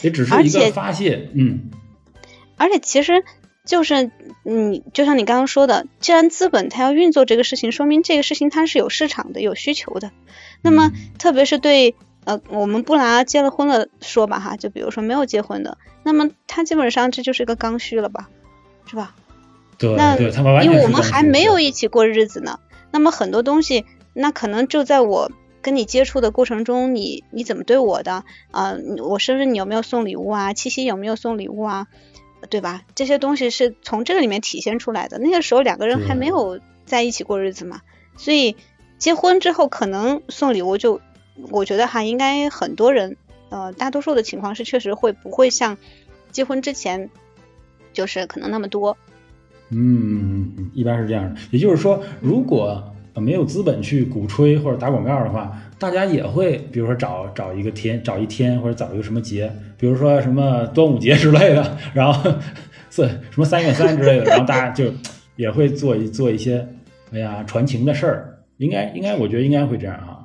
[0.03, 1.70] 也只是一个发泄，嗯，
[2.59, 3.24] 而且其实
[3.64, 4.11] 就是，
[4.42, 10.11] 你，就像你刚刚说的，既然资本它要运作这个事情，说明这个事情它是有市场的、有需求的。
[10.61, 11.94] 那么特别是对
[12.27, 18.29] 呃我们不拿结了婚了说吧哈，就比如说没有结婚的，那么他基本上这就是一个刚需了吧，
[18.87, 19.14] 是吧？
[19.79, 20.16] 对那
[20.62, 22.61] 因为我们还没有一起过日子呢，
[22.91, 25.31] 那么很多东西，那可能就在我
[25.62, 30.53] 跟你接触的过程中，你你怎么对我的啊、你我生日你有没有送礼物啊？
[30.53, 31.87] 七夕有没有送礼物啊？
[32.49, 32.83] 对吧？
[32.95, 35.18] 这些东西是从这个里面体现出来的。
[35.18, 37.81] 那个时候两个人还没有在一起过日子嘛，
[38.16, 38.57] 所以
[38.99, 41.01] 结婚之后可能送礼物就，
[41.51, 43.16] 我觉得哈，应该很多人，
[43.51, 45.76] 呃，大多数的情况是确实会不会像
[46.30, 47.11] 结婚之前，
[47.93, 48.97] 就是可能那么多。
[49.70, 51.41] 嗯嗯嗯，一般是这样的。
[51.51, 62.30] 也就是说，如果没有资本去鼓吹或者打广告的话，大家也会，比如说找找一个天，找一天或者找一个什么节，比如说什么端午节之类的，然后
[62.91, 64.93] 是什么三月三之类的，然后大家就
[65.37, 66.66] 也会做一做一些，
[67.12, 68.32] 哎呀传情的事儿。
[68.59, 70.15] 应该应该，我觉得应该会这样啊。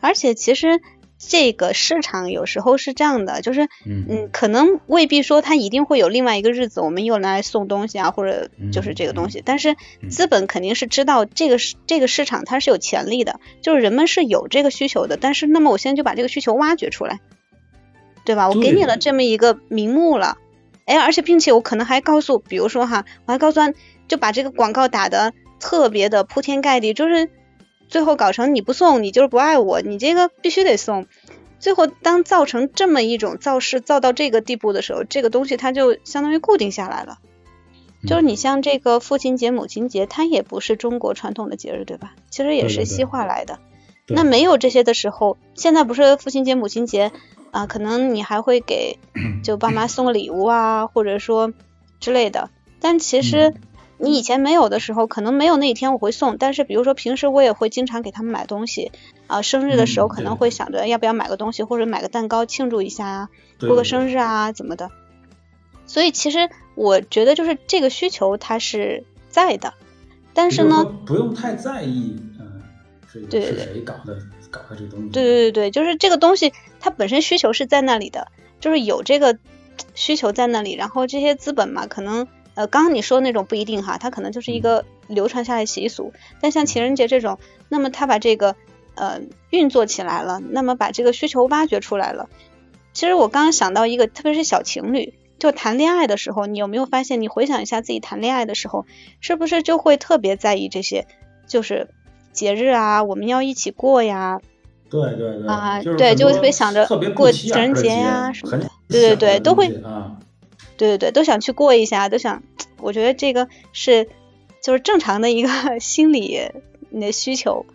[0.00, 0.80] 而且其实
[1.18, 9.42] 这个市场有时候是这样的，就是嗯嗯，可能未必说它一定会有另外一个日子，我们又来送东西啊，或者就是这个东西。
[9.44, 15.16] 但是嗯资本肯定是知道这个市这个市场它是有潜力的，就是人们是有这个需求的。
[15.16, 17.20] 但是那么我现在就把这个需求挖掘出来，
[18.24, 18.48] 对吧？
[18.48, 20.36] 我给你了这么一个名目了，
[20.84, 23.72] 哎，而且并且我可能还告诉，比如说哈，我还告诉他，
[24.08, 27.30] 就把这个广告打的特别的铺天盖地，就是
[27.88, 31.06] 最后搞成你不送你就是不爱我，你这个必须得送。
[31.60, 37.18] 最后当造成这么一种造势造到这个地步的时候，这个东西它就相当于固定下来了。
[38.06, 42.12] 就是你像这个父亲节、母亲节，它也不是中国传统的节日，对吧？
[42.28, 43.58] 其实也是西化来的。
[44.06, 47.12] 对那没有这些的时候，现在不是父亲节、母亲节
[47.50, 48.98] 啊，可能你还会给
[49.42, 51.54] 就爸妈送个礼物啊，或者说
[51.98, 52.50] 之类的。
[52.78, 53.54] 但其实嗯
[54.04, 58.92] 你以前没有的时候，可能没有那一天我会送，但是比如说平时我也会经常给他们买东西
[59.26, 63.28] 啊，生日的时候嗯可能会想着要不要买个东西，或者买个蛋糕庆祝一下啊，
[63.60, 64.90] 过个生日啊怎么的。
[65.86, 69.74] 所以其实我觉得就是这个需求它是在的，
[70.32, 72.62] 但是呢，不用太在意，嗯，
[73.12, 74.18] 对对对谁搞的
[74.50, 75.08] 搞的这东西。
[75.10, 78.28] 对对对对，就是这个东西它本身需求是在那里的，
[78.60, 79.38] 就是有这个
[79.94, 87.38] 需求在那里，然后这些资本嘛，可能呃，刚刚你说的那种不一定哈，它可能就是一个流传下来的习俗，但像情人节这种，
[87.68, 88.54] 那么它把这个
[88.94, 92.28] 呃运作起来了，那么把这个需求挖掘出来了。
[92.92, 97.20] 其实我刚刚想到一个，特别是小情侣，就谈恋爱的时候，你有没有发现？
[97.20, 98.86] 你回想一下自己谈恋爱的时候，
[99.20, 101.08] 是不是就会特别在意这些，
[101.48, 101.88] 就是
[102.32, 104.40] 节日啊，我们要一起过呀，
[104.88, 110.18] 对对对啊对就会特别想着过情人节呀什么的对对对都会啊。
[110.76, 112.42] 对对对，都想去过一下，都想，
[112.80, 114.08] 我觉得这个是
[114.62, 115.48] 就是正常的一个
[115.80, 116.50] 心理
[116.92, 117.66] 的需求，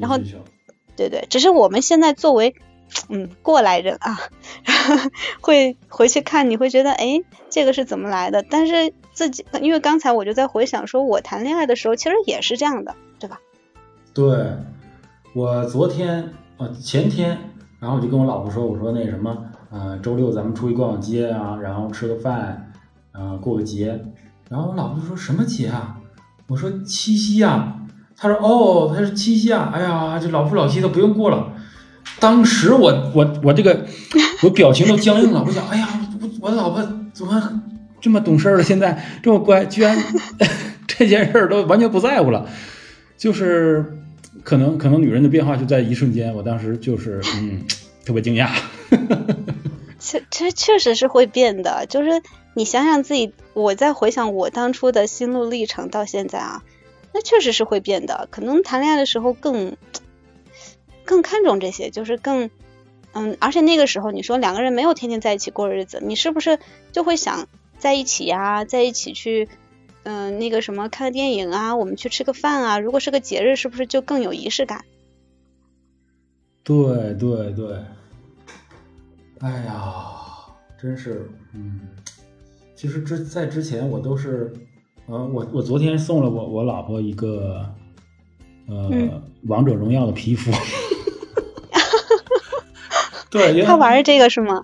[0.00, 0.18] 然后
[0.96, 2.54] 对对，只是我们现在作为
[3.08, 4.18] 嗯过来人啊，
[5.40, 8.42] 会回去看，你会觉得哎，这个是怎么来的？
[8.42, 13.40] 但是自己因为刚才我就在回想，说我谈恋爱的时候其实也是这样的，对吧？
[14.14, 14.56] 对，
[15.34, 22.72] 我昨天呃前天，然后我就跟我老婆说，我说那什么，呃，周六咱们出去逛逛街啊，然后吃个饭，
[23.12, 24.04] 呃，过个节。
[24.50, 25.96] 然后我老婆说什么节啊？
[26.46, 27.78] 我说七夕啊。
[28.14, 29.72] 她说哦，她是七夕啊。
[29.74, 31.54] 哎呀，这老夫老妻都不用过了。
[32.20, 33.86] 当时我我我这个
[34.42, 35.88] 我表情都僵硬了，我想，哎呀，
[36.20, 37.62] 我我老婆怎么
[37.98, 38.62] 这么懂事了？
[38.62, 39.96] 现在这么乖，居然
[40.86, 42.46] 这件事儿都完全不在乎了。
[43.16, 43.98] 就是
[44.42, 47.62] 可能可能女人的变化就在一瞬间，我当时就是嗯
[48.04, 48.50] 特别惊讶。
[50.30, 52.22] 其实确实是会变的，就是
[52.54, 56.62] 你想想自己，我在回想我当初的心路历程到现在啊，
[57.12, 58.28] 那确实是会变的。
[58.30, 59.76] 可能谈恋爱的时候更
[61.04, 62.50] 更看重这些，就是更
[63.12, 66.58] 嗯，而且那个时候你说两个人没有天天在一起过日子，你是不是
[66.92, 67.48] 就会想
[67.78, 69.48] 在一起呀、在一起去
[70.04, 72.78] 嗯那个什么看个电影啊，我们去吃个饭啊？
[72.78, 74.84] 如果是个节日，是不是就更有仪式感？
[76.64, 77.76] 对对对，
[79.42, 79.74] 哎呀，
[80.80, 81.80] 真是，嗯，
[82.76, 84.52] 其实之在之前我都是，
[85.06, 87.66] 呃，我我昨天送了我我老婆一个，
[88.68, 90.52] 呃，嗯王者荣耀的皮肤。
[93.30, 94.62] 对，因为他玩这个是吗？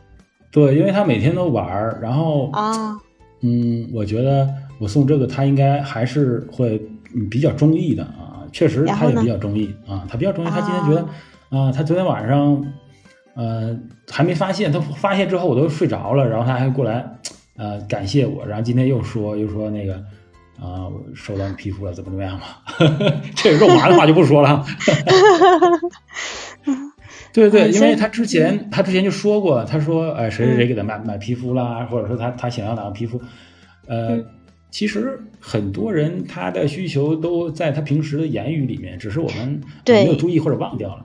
[0.53, 2.97] 对，因为他每天都玩儿，然后啊，
[3.41, 4.49] 嗯，我觉得
[4.79, 6.81] 我送这个他应该还是会
[7.17, 11.01] 嗯比较中意的啊，确实他也比较中意啊，他比较中意，他今天觉得
[11.59, 12.65] 啊，他昨天晚上
[13.39, 13.79] 呃
[14.11, 17.09] 还没发现，他发现之后我都睡着了，然后他还过来
[17.57, 19.95] 呃感谢我，然后今天又说又说那个
[20.61, 22.43] 啊，我收到你皮肤了，怎么怎么样了？
[23.37, 24.67] 这肉麻的话就不说了。
[27.33, 33.21] 对对，因为他之前他之前就说过，他说哎谁谁谁给他买买皮肤啦，或者说他他想要哪个皮肤，
[33.87, 34.19] 呃，
[34.71, 41.05] 其实很多人他的需求都在他平时的言语里面，只是我们没有注意或者忘掉了。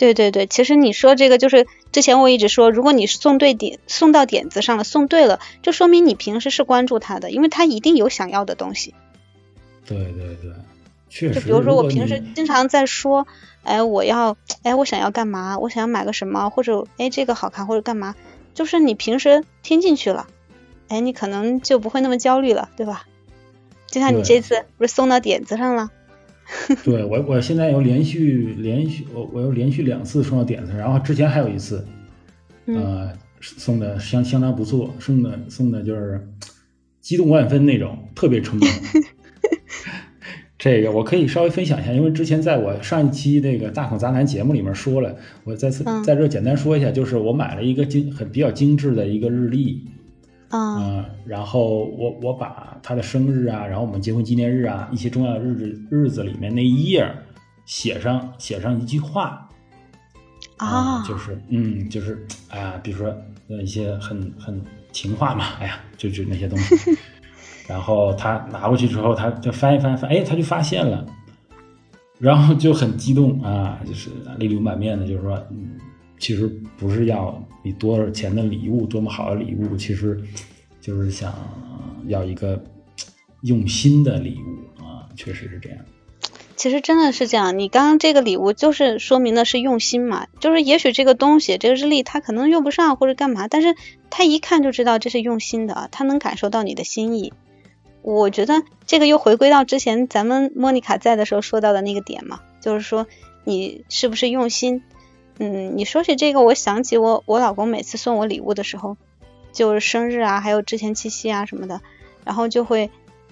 [0.00, 8.94] 对对对，其实你说这个就是之前我一直说，如果你送对点送到点子上了，送对了，就说明你平时是关注他的，因为他一定有想要的东西。
[9.84, 10.52] 对对对，
[11.10, 11.34] 确实。
[11.34, 13.26] 就比如说我平时经常在说，
[13.62, 15.58] 哎，我要，哎，我想要干嘛？
[15.58, 16.48] 我想要买个什么？
[16.48, 18.14] 或者，哎，这个好看，或者干嘛？
[18.54, 20.28] 就是你平时听进去了，
[20.88, 23.04] 哎，你可能就不会那么焦虑了，对吧？
[23.86, 25.90] 就像你这次不是送到点子上了？
[26.84, 31.84] 对我，我现在又连续连续，我我又连续两次送到点子，然后之前还有一次，
[32.66, 36.28] 呃，送的相相当不错，送的送的就是
[37.00, 38.68] 激动万分那种，特别成功。
[40.58, 49.86] 这个我可以稍微分享一下，因为之前在我上一期那个大孔杂谈节目里面说了，我再次在这简单说一下，就是我买了一个精很比较精致的一个日历。
[50.52, 57.08] 嗯，然后我我把他的生日啊，然后我们结婚纪念日啊，一些重要的日子日子里面那一页
[57.66, 59.48] 写上写上一句话
[60.56, 63.14] 啊，就是嗯，就是哎呀，比如说
[63.62, 66.96] 一些很很情话嘛，哎呀，就就那些东西。
[67.68, 71.06] 然后他拿过去之后，他就翻一翻翻，哎，他就发现了，
[72.18, 75.78] 然后就很激动啊，就是泪流满面的，就是说，嗯。
[76.18, 76.46] 其实
[76.80, 80.18] 不是要你多少钱的礼物，多么好的礼物，其实
[80.80, 81.30] 就是想
[82.06, 82.64] 要一个
[83.42, 85.78] 用心的礼物啊，确实是这样。
[86.56, 93.76] 其实真的是这样，你刚刚这个礼物就是说明的是用心嘛，就是也许这个东西，这个日历他可能用不上或者干嘛，但是
[94.08, 97.34] 他一看就知道这是用心的，他能感受到你的心意。
[98.00, 103.06] 我觉得这个又回归到之前咱们莫妮卡在的时候说到的那个点嘛，就是说
[103.44, 104.82] 你是不是用心。
[105.42, 108.98] 嗯，你说起这个，我想起我我老公每次送我礼物的时候，
[109.52, 111.80] 就是生日啊，还有之前七夕啊什么的，
[112.26, 112.90] 然后就会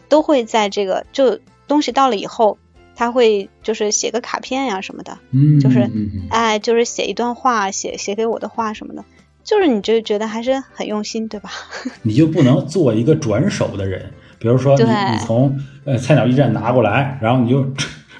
[0.09, 2.57] 都会在这个就东西到了以后，
[2.97, 5.89] 他会就是写个卡片呀什么的，嗯，就是
[6.31, 9.05] 哎，就是写一段话，写写给我的话什么的，
[9.45, 11.51] 就是你就觉得还是很用心，对吧？
[12.03, 17.71] 你就不能做一个转手的人，比如说你你从呃菜鸟驿站拿过来，然后你就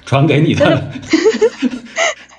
[0.05, 0.91] 传给你的。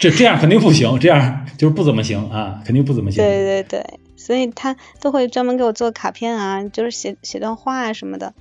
[0.01, 3.23] 这这样肯定不行，这样就是不怎么行啊，肯定不怎么行。
[3.23, 8.33] 对对对，所以他都会专门给我做卡片啊，就是写写段话啊什么的，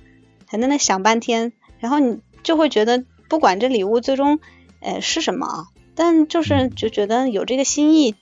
[0.46, 4.40] 还在那想半天，然后你就会觉得，不管这礼物最终
[4.80, 8.14] 呃是什么啊，但就是就觉得有这个心意，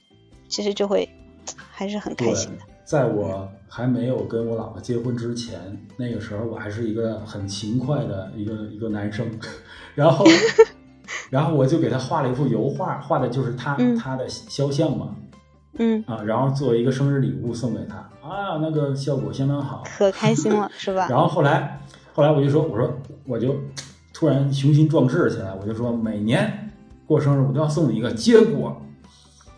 [0.49, 1.09] 其实就会
[1.71, 2.65] 还是很开心的。
[2.85, 5.61] 在我还没有跟我老婆结婚之前，
[5.97, 9.31] 那个时候我还是一个很勤快的一个一个男生，
[9.95, 10.27] 然后。
[11.31, 15.15] 然后我就给他画了一幅油画，画的就是他他的肖像嘛，
[15.79, 17.97] 嗯啊，然后作为一个生日礼物送给他，
[18.27, 21.07] 啊，那个效果相当好，可开心了，是吧？
[21.11, 21.81] 然后后来
[22.15, 23.55] 后来我就说，我说我就
[24.13, 26.71] 突然雄心壮志起来，我就说每年
[27.07, 28.83] 过生日我都要送你一个，结果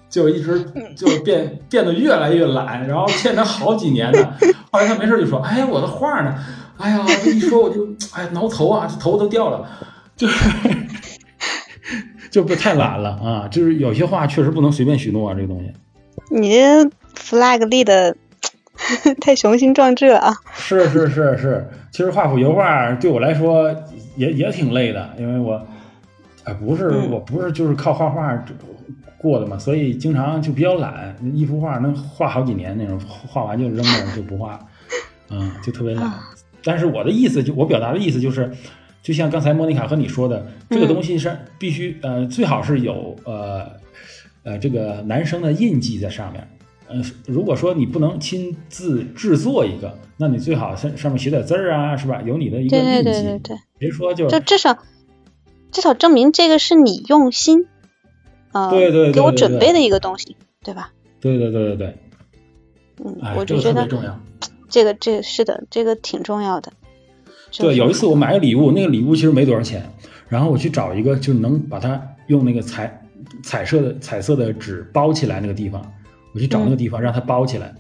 [0.09, 0.65] 就一直
[0.97, 4.35] 就变变得越来越懒，然后欠他好几年呢。
[4.73, 6.35] 后来他没事就说，哎呀，我的画呢？
[6.77, 9.69] 哎呀，这一说我就哎挠头啊，这头都掉了，
[10.17, 10.51] 就是。
[12.33, 15.73] 就不太懒了啊，就是有些话确实不能随便许诺啊，这个东西。
[16.31, 16.85] 你这
[17.17, 18.17] flag 立的
[19.21, 20.35] 太雄心壮志了啊！
[20.55, 23.75] 是是是是，其实画幅油画对我来说
[24.17, 25.55] 也也挺累的，因为我
[26.45, 28.45] 啊不是我不是就是靠画画
[29.19, 34.59] 过的嘛，所以经常就比较懒，一幅画能画好几年那种，画完就扔了就不画，
[35.31, 36.11] 嗯，就特别懒。
[36.63, 38.51] 但是我的意思就我表达的意思就是。
[39.03, 43.71] 就像刚才莫妮卡和你说的，这个东西是必须呃最好是有呃
[44.43, 46.47] 呃这个男生的印记在上面。
[46.87, 52.21] 呃，如果说你不能亲自制作一个，那你最好上上面写点字儿啊，是吧？
[52.27, 52.93] 有你的一个印记。
[52.95, 53.57] 对对对对对。
[53.79, 54.77] 别说就就至少
[55.71, 57.69] 至少证明这个是你用心
[58.51, 60.93] 啊，对对给我准备的一个东西，对吧？
[61.21, 61.97] 对对对对对。
[63.05, 63.87] 嗯，我就觉得
[64.69, 66.73] 这个这个是的，这个挺重要的。
[67.59, 69.83] 对，有一次我买个礼物，那个礼物其实没多少钱，
[70.29, 73.03] 然后我去找一个就能把它用那个彩
[73.43, 75.83] 彩色的彩色的纸包起来那个地方，
[76.33, 77.75] 我去找那个地方让它包起来，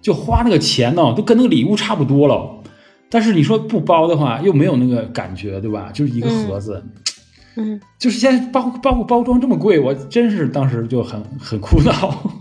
[0.00, 2.62] 就花那个钱呢，都跟那个礼物差不多了。
[3.10, 5.90] 但是你说不包的话，又没有那个感觉，对吧？
[5.92, 6.82] 就是一个盒子，
[7.56, 12.32] 嗯，就是现在包包括包装这么贵，我真是当时就很很苦恼。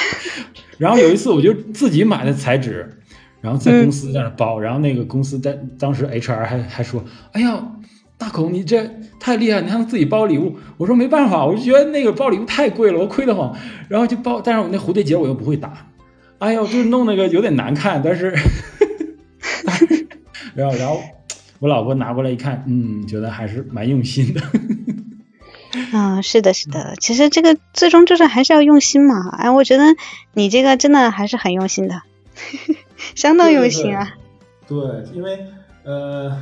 [0.76, 2.92] 然后有一次我就自己买的彩纸。
[3.46, 7.64] 然后在公司在那包，然后那个公司在当时 HR 还还说，哎呀，
[8.18, 8.90] 大孔你这
[9.20, 10.56] 太厉害，你还能自己包礼物。
[10.78, 13.56] 我说没办法，我就觉得那个包礼物太贵了，我亏得慌，
[13.88, 15.86] 然后就包，但是我那蝴蝶结我又不会打，
[16.40, 18.34] 哎呦，就是弄那个有点难看，但是，
[20.56, 21.00] 然后然后
[21.60, 24.40] 我老婆拿过来一看，嗯，觉得还是蛮用心的。
[25.92, 29.28] 啊，是的，是的，其实这个最终就是还是要用心嘛。
[29.38, 29.84] 哎，我觉得
[30.32, 32.02] 你这个真的还是很用心的，
[33.14, 34.14] 相当用心啊。
[34.66, 34.76] 对，
[35.14, 35.38] 因为
[35.84, 36.36] 呃，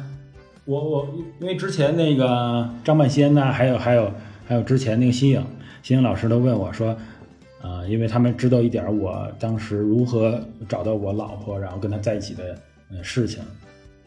[0.65, 1.09] 我我
[1.41, 4.11] 因为之前那个张半仙呐，还有还有
[4.47, 5.45] 还有之前那个新颖
[5.83, 6.97] 新颖老师都问我说，
[7.61, 12.57] 啊，因为他们知道一点我当时如何找到我老婆，然后跟她在一起的
[12.91, 13.43] 呃事情。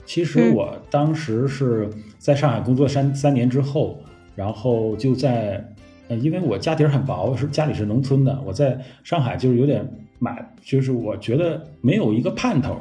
[0.06, 4.00] 其实我当时是在上海工作三三年之后。
[4.38, 5.68] 然后就在，
[6.10, 9.84] 呃，因为我家底儿很薄，是家里是农村的，我在上海就是有点
[10.20, 12.78] 买，就是我觉得没有一个盼头，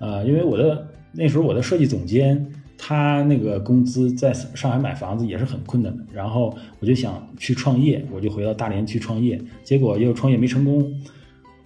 [0.00, 2.46] 呃，因为我的那时候我的设计总监
[2.76, 10.92] 他那个工资在上海买房子也是很困难的，然后我就想去创业，我就回到大连去创业，结果又创业没成功，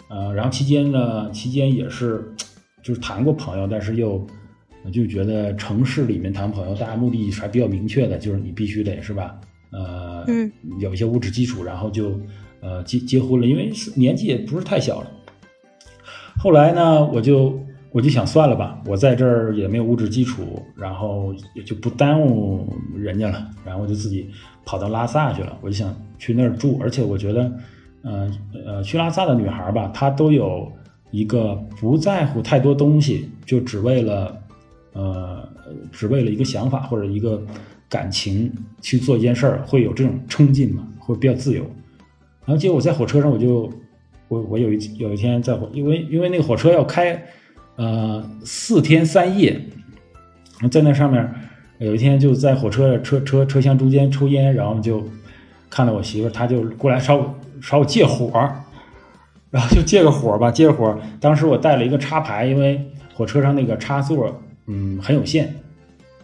[0.09, 2.34] 呃，然后期间呢，期间也是
[2.82, 4.26] 就是谈过朋友，但是又。
[4.84, 9.38] 我就觉得城市里面谈朋友，大家目的还比较明确的，就是你必须得是吧？
[9.70, 10.26] 呃，
[10.80, 12.18] 有一些物质基础，然后就
[12.62, 15.10] 呃结结婚了，因为年纪也不是太小了。
[16.38, 17.60] 后来呢，我就
[17.90, 24.30] 我就想算了吧，我在这儿也没有物质基础，然后也就不耽误人家了，然后我就自己
[24.64, 25.58] 跑到拉萨去了。
[25.60, 27.52] 我就想去那儿住，而且我觉得，
[28.02, 28.30] 呃
[28.64, 30.72] 呃，去拉萨的女孩吧，她都有
[31.10, 34.38] 一个不在乎太多东西，就只为了。
[34.94, 35.48] 呃，
[35.90, 37.42] 只为了一个想法或者一个
[37.88, 38.52] 感情
[38.82, 41.64] 去做一件事儿，会有这种冲劲嘛，会比较自由。
[42.45, 43.72] 然后结果我在火车上，我就
[44.28, 47.22] 我我有一有一天在火，因为因为那个火车要开
[47.76, 49.61] 呃四天三夜，
[50.70, 51.28] 在那上面
[51.78, 55.03] 有一天就在火车车车车厢中间抽烟，然后就
[55.70, 58.30] 看到我媳妇，她就过来找我找我借火，
[59.51, 60.99] 然后就借个火吧，借个火。
[61.20, 62.80] 当时我带了一个插排，因为
[63.14, 64.40] 火车上那个插座。
[64.68, 65.53] 嗯，很有限，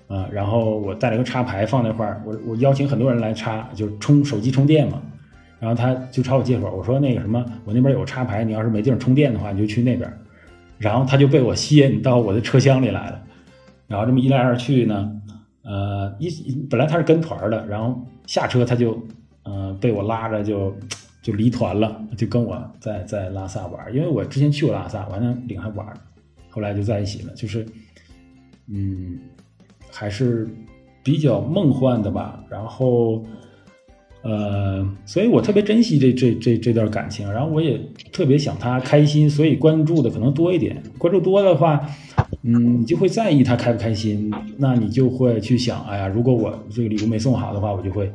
[0.06, 5.02] 啊，然后我带了个插排放那块儿，我我邀请很多人来插，就充手机充电嘛，
[5.58, 10.10] 然后他就朝我借口，我说那个什么，我那边有插排，你要是没地方充电的话，你就去那边，
[10.78, 13.22] 然后他就被我吸引到我的车厢里来了，
[13.86, 15.12] 然后这么一来二去呢，
[15.62, 16.30] 呃，一
[16.70, 19.00] 本来他是跟团的，然后下车他就，
[19.42, 20.76] 呃，被我拉着就
[21.22, 25.86] 就离团了，就跟我在在拉萨玩，因为我之前去过拉萨，完了领他玩，
[26.50, 27.66] 后来就在一起了，就是。
[28.70, 29.18] 嗯，
[29.90, 30.46] 还是
[31.02, 32.44] 比较梦幻的吧。
[32.50, 33.24] 然后，
[34.28, 37.32] 呃，所以我特别珍惜这这这这段感情。
[37.32, 37.80] 然后我也
[38.12, 40.82] 特别想他开心，所以关注的可能多一点。
[40.98, 41.80] 关注多的话，
[42.42, 44.30] 嗯，你就会在意他开不开心。
[44.58, 48.12] 那你就会去想，哎呀，如果我这个礼物没送好的话，我就会，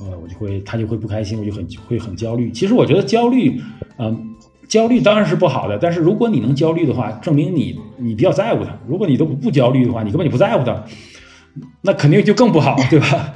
[0.00, 2.52] 呃，我就会他就会不开心，我就很会很焦虑。
[2.52, 3.60] 其实我觉得焦虑，
[3.98, 4.32] 嗯。
[4.68, 8.76] 焦虑当然是不好的，但是如果你能焦虑的话，证明你你比较在乎他。
[8.88, 10.84] 如果你都不焦虑的话，你根本就不在乎他，
[11.82, 13.32] 那肯定就更不好，对吧？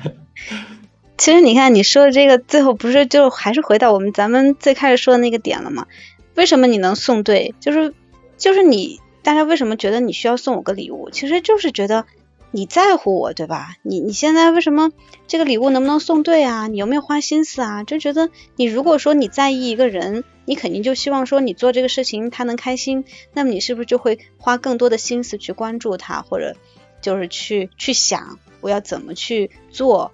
[1.21, 5.87] 其实你看你说的这个，最后不是就还是回到我们咱们最开始说的那个点了吗？
[6.35, 7.55] 为什么你能送对？
[7.61, 7.93] 就是
[8.39, 11.11] 就是你大家为什么觉得你需要送我个礼物？
[11.11, 12.07] 其实就是觉得。
[12.53, 13.77] 你在乎我，对吧？
[13.85, 14.91] 你你现在为什么
[15.29, 16.67] 这个礼物能不能送对啊？
[16.67, 17.85] 你有没有花心思啊？
[17.85, 23.05] 就觉得你如果说你在意一个人，你肯定就希望说你做这个事情他能开心，
[23.35, 26.57] 那么你是不是就会花更多的心思去关注他，或者
[27.01, 30.11] 就是去去想我要怎么去做，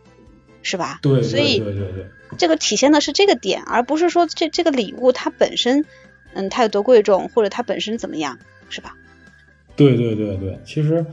[0.67, 0.99] 是吧？
[1.01, 2.07] 对，所以对对对，
[2.37, 5.85] 这个体现的是这个点，而不是说这这个礼物它本身
[6.35, 8.39] 嗯它有多贵重，或者它本身怎么样，
[8.69, 8.95] 是吧？
[9.77, 11.07] 对对对对，其实。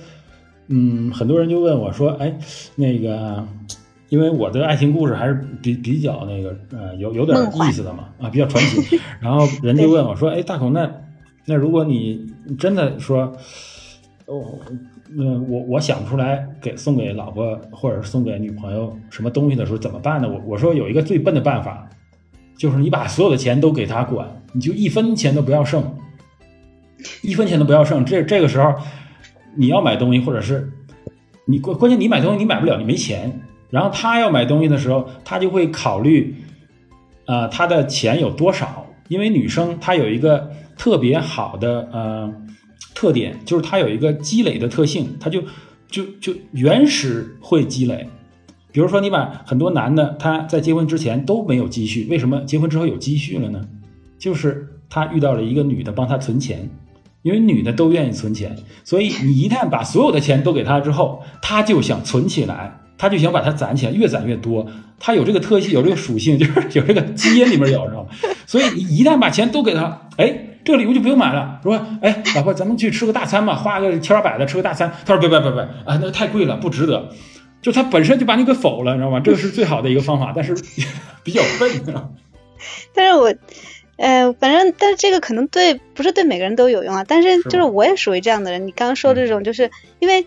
[0.68, 2.34] 嗯，很多人就问我说：“哎，
[2.76, 3.46] 那个，
[4.08, 8.98] 因为我的爱情故事还是比比较那个呃有有点意思的嘛，啊，比较传奇。
[9.20, 10.90] 然后人就问我说：‘哎，大孔，那
[11.46, 13.38] 那如果你真的说，
[14.26, 14.58] 哦，
[15.10, 21.90] 嗯，我我想不出来给送给老婆或者是送给女朋友什么东西的时候怎么办呢？’我我说有一个最笨的办法，
[22.58, 25.84] 就是你把所有的钱都给他管，你就一分钱都不要剩，
[27.22, 28.04] 一分钱都不要剩。
[28.06, 28.74] 这这个时候。”
[29.56, 30.68] 你要买东西，或者是
[31.46, 33.40] 你关关键你买东西你买不了，你没钱。
[33.70, 36.36] 然后他要买东西的时候，他就会考虑，
[37.28, 38.88] 啊，他的钱有多少？
[39.10, 42.34] 因为女生她有一个特别好的呃
[43.04, 45.44] 特点，就是她有一个积累的特性，她就
[45.90, 48.08] 就就原始会积累。
[48.72, 53.68] 比如说，你把很多男的他在结婚之前都没有积蓄，为什么结婚之后有积蓄了呢？
[54.18, 56.70] 就是他遇到了一个女的帮他存钱。
[57.24, 64.68] 因为女的都愿意存钱，所以你一旦把所有的钱都给他之后，他就想存起来，他就想把它攒起来，越攒越多。
[65.00, 68.10] 他有这个特性，有这个属性，就是有这个基因里面有，知道吗？
[68.46, 71.60] 所以你一旦把钱都给他，哎，这个礼物就不用买了。
[71.64, 74.92] 说，哎，老婆，咱们去吃个大餐吧，花个千八百的吃个大餐。
[75.06, 77.10] 他说，别别别别，啊，那太贵了，不值得。
[77.62, 79.20] 就他本身就把你给否了，你知道吗？
[79.20, 80.56] 这个是最好的一个方法，但是
[81.24, 82.04] 比较笨，
[82.94, 83.34] 但是我。
[83.96, 87.06] 呃，反正，但是这个可能对不是对每个人都有用啊。
[87.08, 88.66] 但是就是我也属于这样的人。
[88.66, 90.26] 你刚刚说这种，就是因为，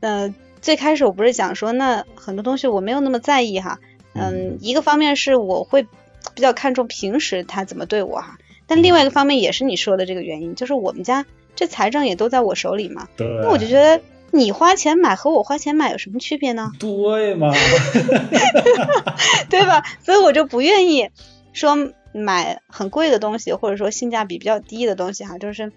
[0.00, 3.80] 呃，最开始我不是讲说，那很多东西我没有那么在意哈。
[4.12, 5.86] 嗯，一个方面是我会
[6.34, 8.36] 比较看重平时他怎么对我哈，
[8.66, 13.08] 但另外一个方面也是你说的这个原因，就是我们家这财政也都在我手里嘛。
[13.16, 13.26] 对。
[13.42, 14.00] 那我就觉得
[14.30, 16.72] 你花钱买和我花钱买有什么区别呢？
[16.78, 17.52] 对嘛。
[19.50, 19.82] 对吧？
[20.02, 21.10] 所以我就不愿意
[21.52, 21.92] 说。
[22.18, 25.70] 买很贵的东西，或者说性价比比较低的东西哈，就是，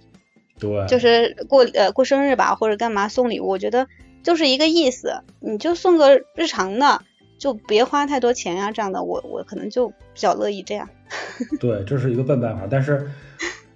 [0.57, 3.87] 对，就是过呃过生日吧，或者干嘛送礼物，我觉得
[4.23, 7.01] 就是一个意思，你就送个日常的，
[7.37, 10.87] 就别花太多钱呀，这样的我我可能就比较乐意这样。
[11.59, 13.09] 对，这是一个笨办法，但是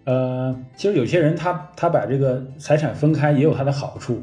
[0.06, 4.22] 呃，其实有些人他他把这个财产分开也有他的好处，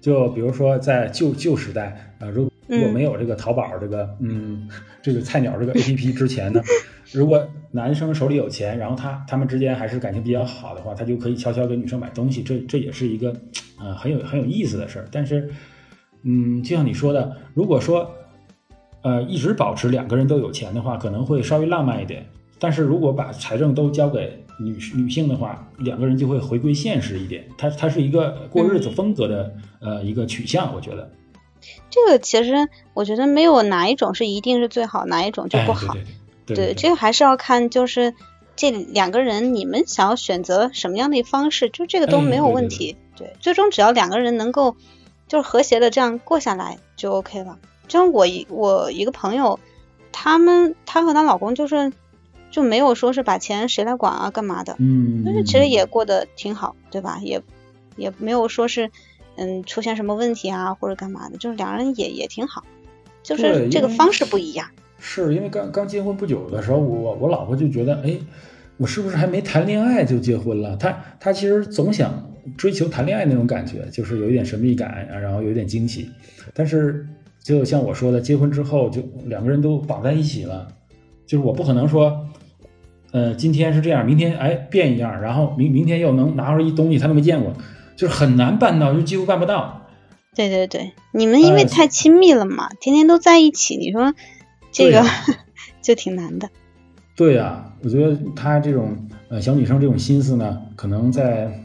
[0.00, 4.68] 就比如说在旧旧时代啊，如如果没有这个淘宝这个嗯
[5.02, 6.62] 这个菜鸟这个 A P P 之前呢。
[7.10, 13.34] 如果男生手里有钱，然后他他们之间还是感情比较好的话，他就可以悄悄给女生买东西，这这也是一个，
[13.80, 15.08] 呃，很有很有意思的事儿。
[15.10, 15.48] 但是，
[16.22, 18.14] 嗯，就像你说的，如果说，
[19.00, 22.26] 呃，一直保持两个人都有钱的话，可能会稍微浪漫一点。
[22.58, 27.48] 但是如果把财政都交给女女性的话，两个人就会回归现实一点。
[27.56, 31.10] 它它是一个过日子风格的呃一个取向，我觉得。
[31.90, 35.96] 这个其实我觉得没有哪一种是一定是最好，哪一种就不好。
[36.46, 38.14] 对，这个还是要看，就是
[38.56, 42.96] 这两个人你们想要选择什么样的方式，就这个都没有问题。
[43.16, 44.76] 对，最终只要两个人能够
[45.26, 47.58] 就是和谐的这样过下来就 OK 了。
[47.86, 49.58] 就像我一我一个朋友，
[50.10, 51.92] 他们她和她老公就是
[52.50, 57.20] 就没有说是把钱谁来管啊干嘛的，嗯，但是其实也过得挺好，对吧？
[57.22, 57.42] 也
[57.96, 58.90] 也没有说是
[59.36, 62.64] 嗯出现什么问题啊或者干嘛的，就是两人也也挺好，
[63.22, 64.66] 就是这个方式不一样。
[65.00, 68.16] 是因为刚刚结婚不久的时候，我我老婆就觉得，哎，
[68.78, 70.76] 我是不是还没谈恋爱就结婚了？
[70.76, 76.10] 她她其实总想追求谈恋爱那种感觉，就是有一点神秘感，然后有点惊喜。
[76.52, 77.06] 但是
[77.42, 80.66] 就像我说的，结婚之后就两个人都绑在一起了，
[81.26, 82.26] 就是我不可能说，
[83.12, 87.52] 呃，今天是这样，明天哎变一样，然后明明天又能拿出一东西他都没见过，
[87.96, 89.86] 就是很难办到，就几乎办不到。
[90.34, 94.14] 对对对，你们因为太亲密了嘛，天天都在一起，你说。
[94.70, 95.02] 这个
[95.80, 96.48] 就挺难的。
[97.16, 101.64] 对呀，我觉得她这种呃小女生这种心思呢，可能在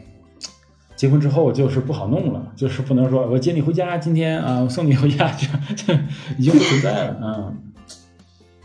[0.96, 5.30] 结婚之后就是不好弄了，就是不能说我接你回家，今天啊我送你回家，
[5.76, 5.94] 就
[6.38, 7.20] 已经不存在了。
[7.22, 7.72] 嗯，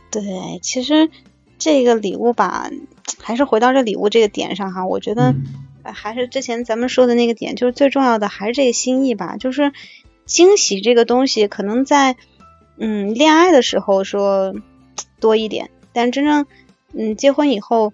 [0.09, 0.23] 对，
[0.61, 1.09] 其实
[1.59, 2.71] 这个礼物吧，
[3.21, 5.35] 还是回到这礼物这个点上哈，我觉得
[5.83, 9.71] 还是之前咱们说的那个点，就是最重要的还是这个心意吧，就是
[10.25, 12.15] 惊喜这个东西，可能在。
[12.81, 14.55] 嗯，恋爱的时候说
[15.19, 16.45] 多一点，但真正
[16.93, 17.91] 嗯结婚以后，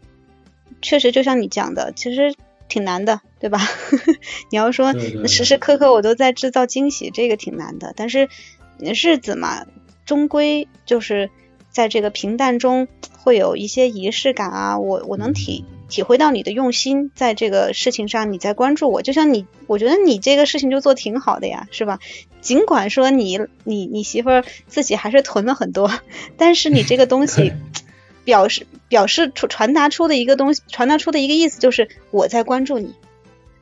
[0.79, 2.35] 确实就像你讲的，其实
[2.69, 3.59] 挺难的，对吧？
[4.51, 4.93] 你要说
[5.27, 7.93] 时时刻刻我都在制造惊喜，这个挺难的。
[7.95, 8.29] 但是
[8.77, 9.65] 日子嘛，
[10.05, 11.31] 终归就是
[11.75, 12.87] 在这个平淡中
[13.21, 14.79] 会有一些仪式感啊。
[14.79, 21.99] 我我能体体会到你的用心，在这个事情上你在关注我，就像你，我觉得你这个事情就做挺好的呀，是吧？
[22.39, 25.91] 尽管说你你你媳妇儿自己还是囤了很多，
[26.37, 27.51] 但是你这个东西
[28.23, 32.95] 表示表示出传达出的一个东西，传达出的一个意思就是我在关注你，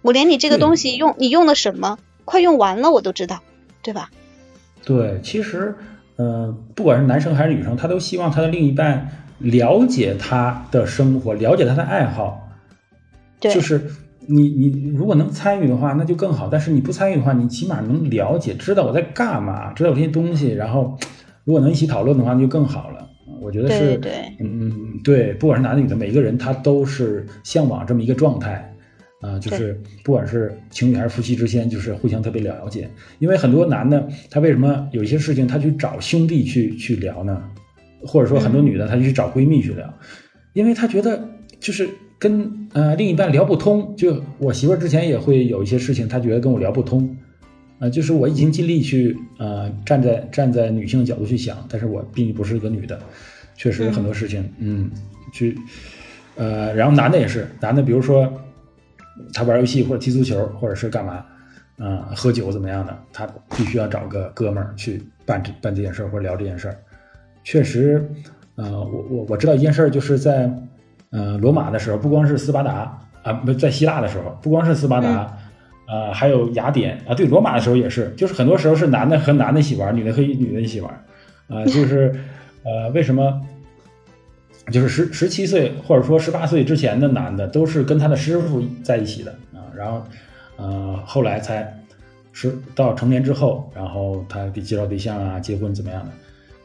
[0.03, 3.41] 我连你这个东西用你用的什么，快用完了我都知道，
[3.81, 4.11] 对吧？
[4.85, 5.75] 对，其实
[6.15, 9.09] 呃，不管是男生还是女生，他都希望他的另一半
[9.39, 12.49] 了解他的生活，了解他的爱好，
[13.39, 13.81] 对，就是。
[14.25, 16.47] 你你如果能参与的话，那就更好。
[16.49, 20.53] 但是你不参与的话，你起码能了解，知道我在干嘛，知道这些东西。
[20.53, 20.97] 然后，
[21.43, 23.05] 如果能一起讨论的话，那就更好了。
[23.41, 23.99] 我觉得是，
[24.39, 28.72] 嗯嗯，对，不管是男的女的，每一个人他都是向往这么一个状态
[29.23, 32.87] 啊，就是不管是情侣还是夫妻之间，就是互相特别了解。
[33.19, 37.41] 因为很多男的，他为什么有一些事情他去找兄弟去去聊呢？
[38.01, 39.91] 或者说很多女的，她就去找闺蜜去聊，
[40.51, 41.27] 因为她觉得
[41.59, 41.89] 就是。
[42.19, 47.17] 跟呃另一半聊不通，就我媳妇儿之前也会有一些事情，她觉得跟我聊不通，
[47.79, 52.97] 啊，就是我已经尽力去呃站在站在女性的角度去想，但是我毕竟不是一个女的，
[53.57, 54.89] 确实很多事情，嗯，
[55.33, 55.57] 去
[56.37, 58.31] 呃，然后男的也是男的，比如说
[59.33, 61.25] 他玩游戏或者踢足球或者是干嘛，
[61.77, 66.77] 嗯、喝酒怎么样的，他必须要找个哥们儿去办这办这件事儿或者聊这件事儿。
[67.43, 68.09] 确实，
[68.55, 70.51] 呃，我我我知道一件事儿，就是在
[71.11, 75.37] 呃罗马的时候，不光是斯巴达啊，不在希腊的时候，不光是斯巴达。
[75.85, 80.89] 呃，还有雅典啊，对，罗马的时候也是，就是很多时候是男的和男的一起玩，女的和女的一起玩，
[81.49, 82.15] 啊、就是
[82.63, 83.41] 呃，为什么？
[84.71, 90.01] 就是十十七岁或者说十八岁之前的男的都是跟他的师傅在一起的啊，然后
[90.57, 91.79] 呃后来才
[92.31, 96.11] 是到成年之后，然后他给介绍对象啊，结婚怎么样的，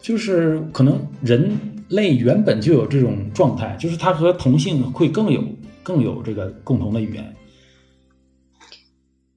[0.01, 1.51] 就是可能人
[1.89, 5.43] 类原本就有这种状态，就是他和同性会更有
[5.83, 7.35] 更有这个共同的语言。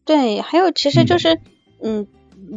[0.05, 1.39] 对，还有其实就是，
[1.81, 2.07] 嗯，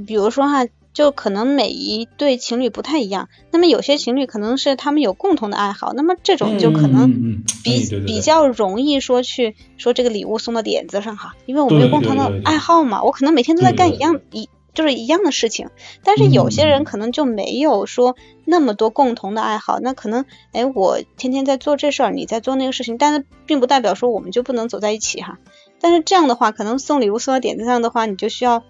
[0.06, 15.68] 比如说哈，就可能每一对情侣不太一样，那么有些情侣可能是他们有共同的爱好，那么这种就可能比、比较容易说去说这个礼物送到点子上哈，因为我们有共同的爱好嘛，我可能每天都在干一样一就是一样的事情，
[16.02, 25.38] 但是有些嗯人可能就没有说那么多共同的爱好，那可能哎我天天在做这事儿，你在做那个事情，但是并不代表说我们就不能走在一起哈。
[25.80, 28.62] 但是这样的话，可能送礼物送到点子上的话，你就需要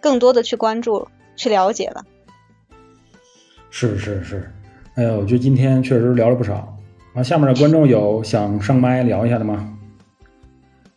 [0.00, 2.04] 更多的去关注、去了解了。
[3.70, 4.50] 是是是，
[4.94, 6.76] 哎呀，我觉得今天确实聊了不少。
[7.14, 9.72] 啊，下面的观众有想上麦聊一下的吗？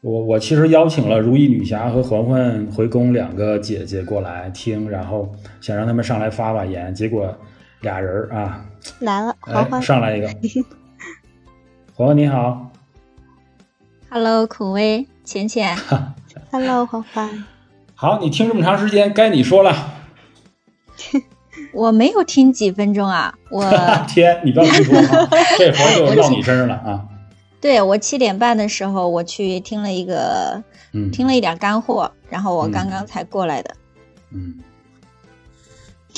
[0.01, 5.29] 我我其实邀请了如意女侠和环环回宫两个姐姐过来听，然后
[5.59, 7.37] 想让他们上来发发言，结果
[7.81, 8.65] 俩人儿啊，
[8.99, 10.27] 来了，哎欢，欢，上来一个，
[11.93, 12.71] 环环你好
[14.09, 15.75] ，Hello，苦威浅浅，
[16.49, 17.45] Hello，欢欢，
[17.93, 19.98] 好，你听这么长时间，该你说了。
[21.73, 23.63] 我没有听几分钟啊，我
[24.07, 25.27] 天，你不要胡说啊，
[25.57, 27.05] 这活儿就落你身上了啊。
[27.61, 30.63] 对我七点半的时候我去听了一个，
[30.93, 33.75] 嗯听了一点干货，然后我嗯刚刚才过来的。
[34.31, 34.59] 嗯，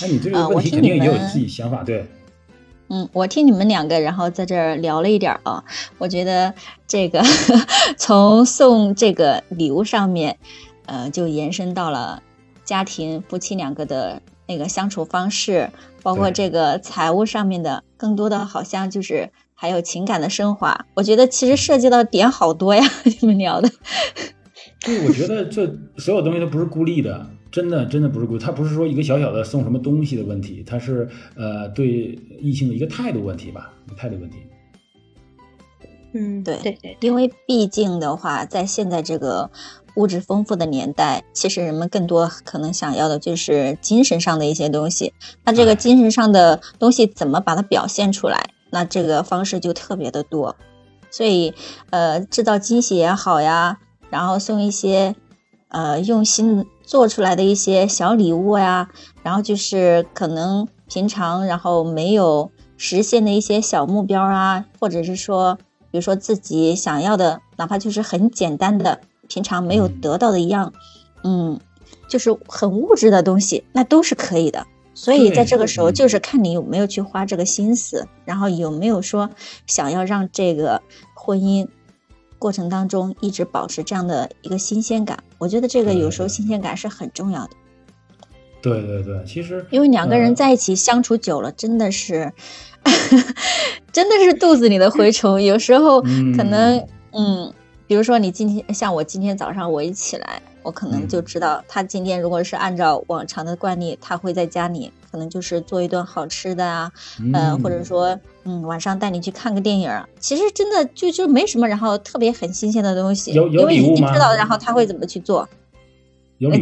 [0.01, 2.05] 那你对这个问题听你们肯定也有自己想法，对。
[2.93, 5.63] 嗯，我听你们两个，然后在这儿聊了一点啊，
[5.97, 6.53] 我觉得
[6.85, 7.23] 这个
[7.97, 10.37] 从送这个礼物上面，
[10.85, 12.21] 呃，就延伸到了
[12.65, 14.21] 家庭夫妻两个的
[14.51, 15.69] 那个相处方式，
[16.03, 20.85] 包括这个财务上面的，更多的好像就是还有情感的升华。
[20.95, 22.83] 我觉得其实涉及到点好多呀，
[23.21, 23.69] 你们聊的。
[24.83, 31.07] 对，我觉得这所有东西都不是孤立的，真的真的不是孤立，它不是说一个小小的送什么东西的问题，它是
[31.37, 34.37] 呃对异性的一个态度问题吧，态度问题。
[36.13, 39.49] 嗯，对对对，因为毕竟的话，在现在这个
[39.95, 45.13] 物质丰富的年代，其实人们更多可能想要的就是精神上的一些东西。
[45.43, 48.49] 那这个哎精神上的东西怎么把它表现出来？
[48.69, 50.55] 那这个方式就特别的多。
[51.09, 51.53] 所以，
[51.89, 55.15] 呃，制造惊喜也好呀，然后送一些
[55.67, 58.89] 呃用心做出来的一些小礼物呀，
[59.23, 65.57] 然后就是可能平常然后没有实现的一些小目标啊，或者是说。
[65.91, 69.01] 比如说自己想要的，哪怕就是很简单的，
[69.31, 70.73] 平常没有得到的一样，
[71.23, 71.57] 嗯，
[72.09, 74.67] 就是很物质的东西，那都是可以的。
[74.93, 79.29] 所以在这个时候，嗯就是看你有没有去花这个心思，然后有没有说
[79.65, 80.81] 想要让这个
[81.15, 81.65] 婚姻
[82.37, 85.23] 过程当中一直保持这样的一个新鲜感。
[85.37, 87.51] 我觉得这个有时候新鲜感是很重要的，
[88.61, 92.33] 对对对，其实因为两个呃人在一起相处久了，真的是，
[93.93, 95.41] 真的是肚子里的蛔虫。
[95.41, 97.51] 有时候可能，嗯，
[97.91, 106.89] 比如说你今天像我今天早上我一起来，我可能嗯就知道他今天如果是按照往常的惯例，他会在家里可能就是做一顿好吃的啊，
[107.19, 110.07] 嗯呃，或者说嗯晚上带你去看个电影儿。
[110.21, 115.49] 其实真的就就没什么，然后特别很新鲜的东西，有有因为礼物吗你知道，然后他会怎么去做。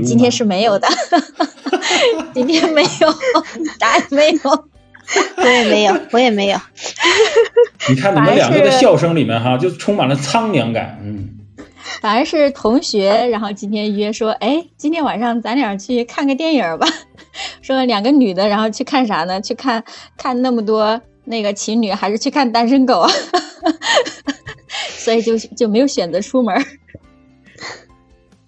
[0.04, 0.88] 今天是没有的，
[2.34, 3.14] 今天没有，
[3.78, 4.66] 答案没有。
[5.38, 6.60] 我也没有， 我也没有。
[7.90, 11.00] 你看你们两个的笑声里面哈，就充满了苍凉感。
[11.04, 11.30] 嗯，
[12.02, 16.88] 反而是同学，然后今天约说，哎，今天晚上咱俩去看个电影吧。
[17.62, 19.42] 说两个女的，然后去看啥呢？
[19.42, 19.84] 去看
[20.18, 23.12] 看那么多那个情侣，还是去看单身狗啊？
[24.98, 26.64] 所以就就没有选择出门儿。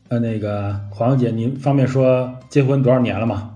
[0.09, 3.51] 呃，那个黄小姐，您方便说结婚多少年了吗？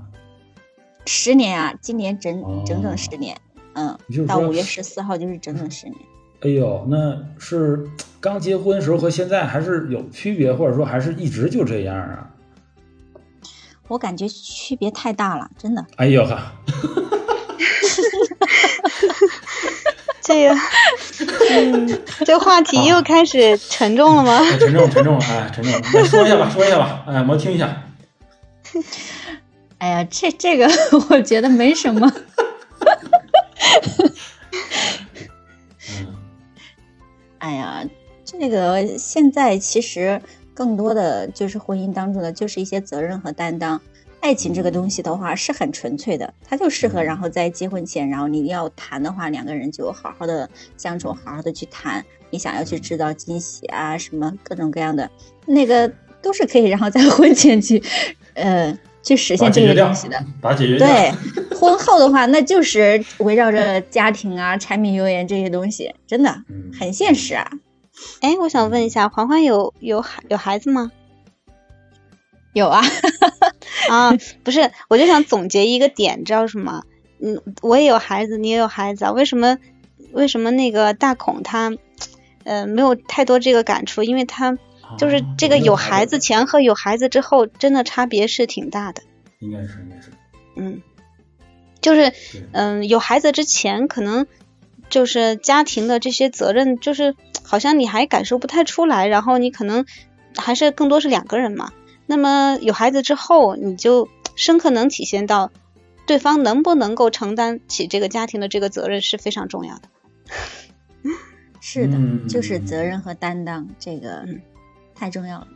[1.05, 3.37] 十年啊，今年整哦整整十年，
[3.73, 5.97] 嗯到五月十四号就是整整十年。
[6.41, 7.87] 哎呦，那是
[8.19, 12.29] 刚结婚时候和现在还是有区别，或者说还是一直就这样啊？
[13.87, 15.85] 我感觉区别太大了，真的。
[15.95, 16.51] 哎呦哈，
[20.21, 20.55] 这个
[21.51, 24.39] 嗯，这话题又开始沉重了吗？
[24.59, 25.71] 沉重，沉重哎，沉重。
[25.93, 27.83] 来说一下吧，说一下吧，哎，我们听一下。
[29.77, 30.67] 哎呀，这这个
[31.09, 32.11] 我觉得没什么。
[35.99, 36.15] 嗯，
[37.39, 37.85] 哎呀，
[38.23, 40.21] 这个现在其实
[40.53, 43.81] 更多的就是婚姻当中的就是一些责任和担当。
[44.21, 52.03] 爱情这个东西的话是很纯粹的，它就适合然后在结婚前，然后你要谈的话，两个人就好好的相处，好好的去谈。
[52.31, 55.11] 你想要去制造惊喜啊，什么各种各样的
[55.45, 55.93] 那个
[56.23, 57.83] 都是可以，然后在婚前去，
[58.33, 60.21] 呃，去实现这个东西的。
[60.41, 61.13] 把解决对，
[61.57, 66.43] 婚后的话，那就是围绕着家庭啊、柴米油盐这些东西，真的
[66.77, 67.49] 很现实啊。
[68.19, 70.91] 哎，我想问一下，环环有有孩有孩子吗？
[72.51, 72.81] 有啊，
[73.89, 74.11] 啊，
[74.43, 76.83] 不是，我就想总结一个点，知道什么？
[77.21, 79.57] 嗯，我也有孩子，你也有孩子啊，为什么？
[80.13, 81.73] 为什么那个大孔他，
[82.45, 84.01] 呃，没有太多这个感触？
[84.03, 84.57] 因为他
[84.97, 89.01] 就是这个有孩子前和有孩子之后，真的差别是挺大的。
[89.39, 90.11] 应该是，应该是。
[90.55, 90.81] 嗯，
[91.81, 92.13] 就是
[92.51, 94.25] 嗯，有孩子之前可能
[94.89, 99.85] 就是家庭的这些责任，就是好像你还感受不太出来，然后你可能
[100.37, 101.71] 还是更多是两个人嘛。
[102.05, 105.51] 那么有孩子之后，你就深刻能体现到
[106.05, 109.89] 对方能不能够承担起这个家庭的这个责任是非常重要的。
[111.59, 111.97] 是的，
[112.29, 114.23] 就是责任和担当，这个
[114.95, 115.47] 太重要了。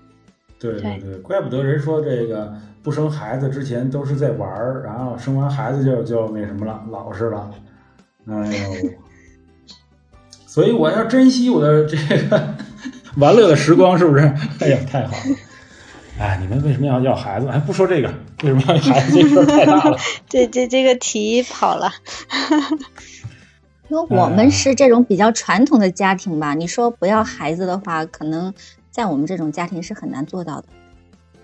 [0.60, 2.54] 对对对，怪不得人说这个
[2.84, 7.50] 不生孩子之前都是在玩儿，然后生完孩子就就那什么了，老实了。
[8.28, 8.90] 哎呦，
[10.46, 11.96] 所以我要珍惜我的这
[12.28, 12.56] 个
[13.16, 14.26] 玩乐的时光，是不是？
[14.60, 15.36] 哎呀，太好了。
[16.20, 17.48] 哎，你们为什么要要孩子？
[17.48, 18.14] 哎不说这个，
[18.44, 19.14] 为什么要孩子？
[19.14, 19.98] 这事儿太大了。
[20.28, 21.90] 这这这个题跑了。
[23.88, 28.54] 因为我们是这种比较传统的家庭吧，你说不要孩子的话，可能
[29.00, 30.68] 在我们这种家庭是很难做到的。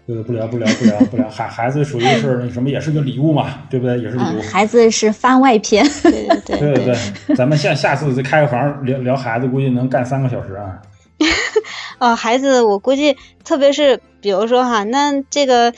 [0.05, 3.97] 对，不聊不聊不聊不聊，孩孩子属于是那什么，也是个礼物嘛，对不对？
[3.99, 4.41] 也是礼物。
[4.41, 5.87] 孩子是番外篇。
[6.03, 6.95] 对对对对对，
[7.33, 10.81] 咱们下下次再开个房聊聊孩子，估计能干三个小时啊。
[11.97, 13.15] 哦，孩子，我估计，
[13.45, 15.73] 特别是比如说哈，那这个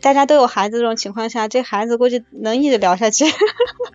[0.00, 3.26] 大家都有孩子这种情况下，这孩子估计能一直聊下去。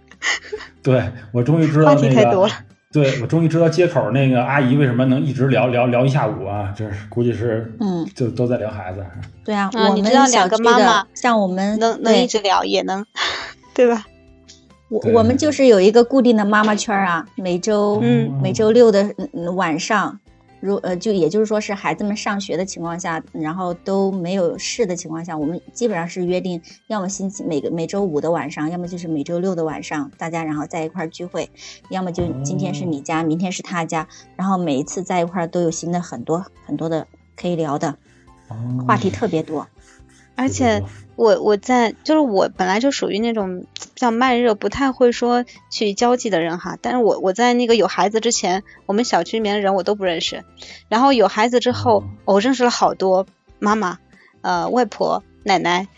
[0.84, 2.54] 对，我终于知道话题太多了。
[2.92, 6.74] 对，我终于知道街口那个阿姨为什么能一直聊聊聊一下午啊？
[6.76, 9.06] 这估计是，嗯，就都在聊孩子。
[9.46, 13.06] 对啊，我们两个妈妈，像我们能能一直聊也能，
[13.76, 14.08] 对吧？
[14.90, 19.14] 我我们就是有一个固定的妈妈圈啊，每周嗯每周六的
[19.56, 20.20] 晚上。
[20.60, 31.50] 如呃，就也就是说是孩子们上学的情况下，然后都没有事的情况下，我们基本上是约定，要么星期每个每周五的晚上，要么就是每周六的晚上，大家然后在一块儿聚会，
[31.90, 37.98] 要么就今天是你家，明天是他家，然后每一次在一块儿都有新的很多很多的可以聊的，
[38.86, 39.68] 话题特别多，
[40.36, 40.84] 而且。
[41.20, 46.78] 我我在就是我本来就属于那种比较慢热，不太会说去交际的人哈。
[46.82, 50.46] 但是我我在那个有孩子之前，我们小区里面的人我都不认识。
[50.88, 53.26] 然后有孩子之后，我认识了好多
[53.60, 54.00] 妈妈、
[54.40, 55.90] 呃外婆、奶奶。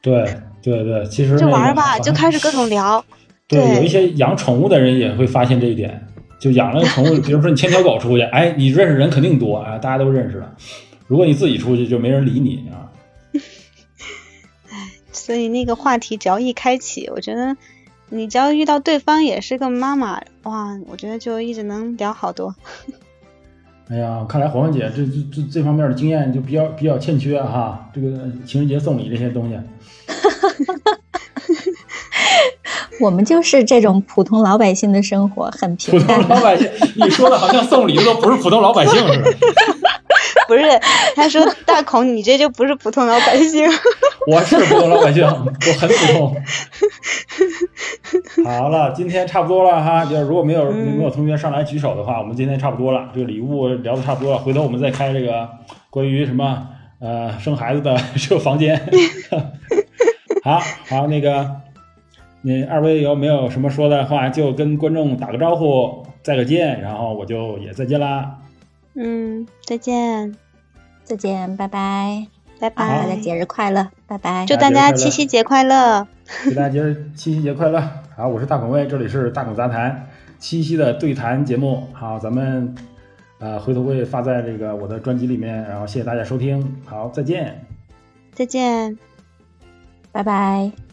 [0.00, 3.04] 对对对，其实就玩吧，就开始各种聊。
[3.48, 6.06] 对，有一些养宠物的人也会发现这一点，
[6.40, 10.54] 就养了宠物， 比如说你牵条狗出去，哎，你认识人肯定多啊，大家都认识了。
[11.08, 12.86] 如果你自己出去，就没人理你啊。
[15.30, 17.56] 所以那个话题只要一开启，我觉得
[18.08, 22.52] 你只要遇到对方也是个妈妈，哇，我觉得就一直能聊好多。
[23.88, 28.08] 哎呀，看来黄文姐这这这这方面的经验就比较比较欠缺哈，这个
[28.44, 29.56] 情人节送礼这些东西。
[33.00, 36.20] 我们就是这种普通老百姓的生活，很平淡。
[36.20, 39.32] 普通老百姓，你说的好像送礼的都不是普通老百姓似的。
[40.50, 40.64] 不是，
[41.14, 43.68] 他说大孔，你这就不是普通老百姓。
[44.26, 46.36] 我是普通老百姓，我很普通。
[48.44, 55.48] 好了，今天差不多了哈，就是如果没有没有同学上来举手的话，我们今天差不多了，这个礼物聊的差不多了，回头我们再开这个
[55.88, 56.66] 关于什么
[56.98, 58.90] 呃生孩子的这个房间。
[60.42, 61.48] 好好，那个
[62.42, 68.38] 你二位有没有什么说的话，就跟观众打个招呼，再个见，然后我就也再见啦。
[69.02, 70.36] 嗯，再见，
[71.04, 72.26] 再见，拜拜，
[72.58, 76.06] 拜拜，大家节日快乐，拜拜，祝大家七夕节快乐，
[76.44, 77.82] 祝大家节日七夕节快乐。
[78.14, 80.06] 好，我是大孔卫，这里是大孔杂谈
[80.38, 81.88] 七夕的对谈节目。
[81.94, 82.74] 好，咱们
[83.38, 87.64] 呃回头会发在这个我的专辑里面，然后谢谢大家收听，好，再见，
[88.34, 88.98] 再见，
[90.12, 90.89] 拜拜。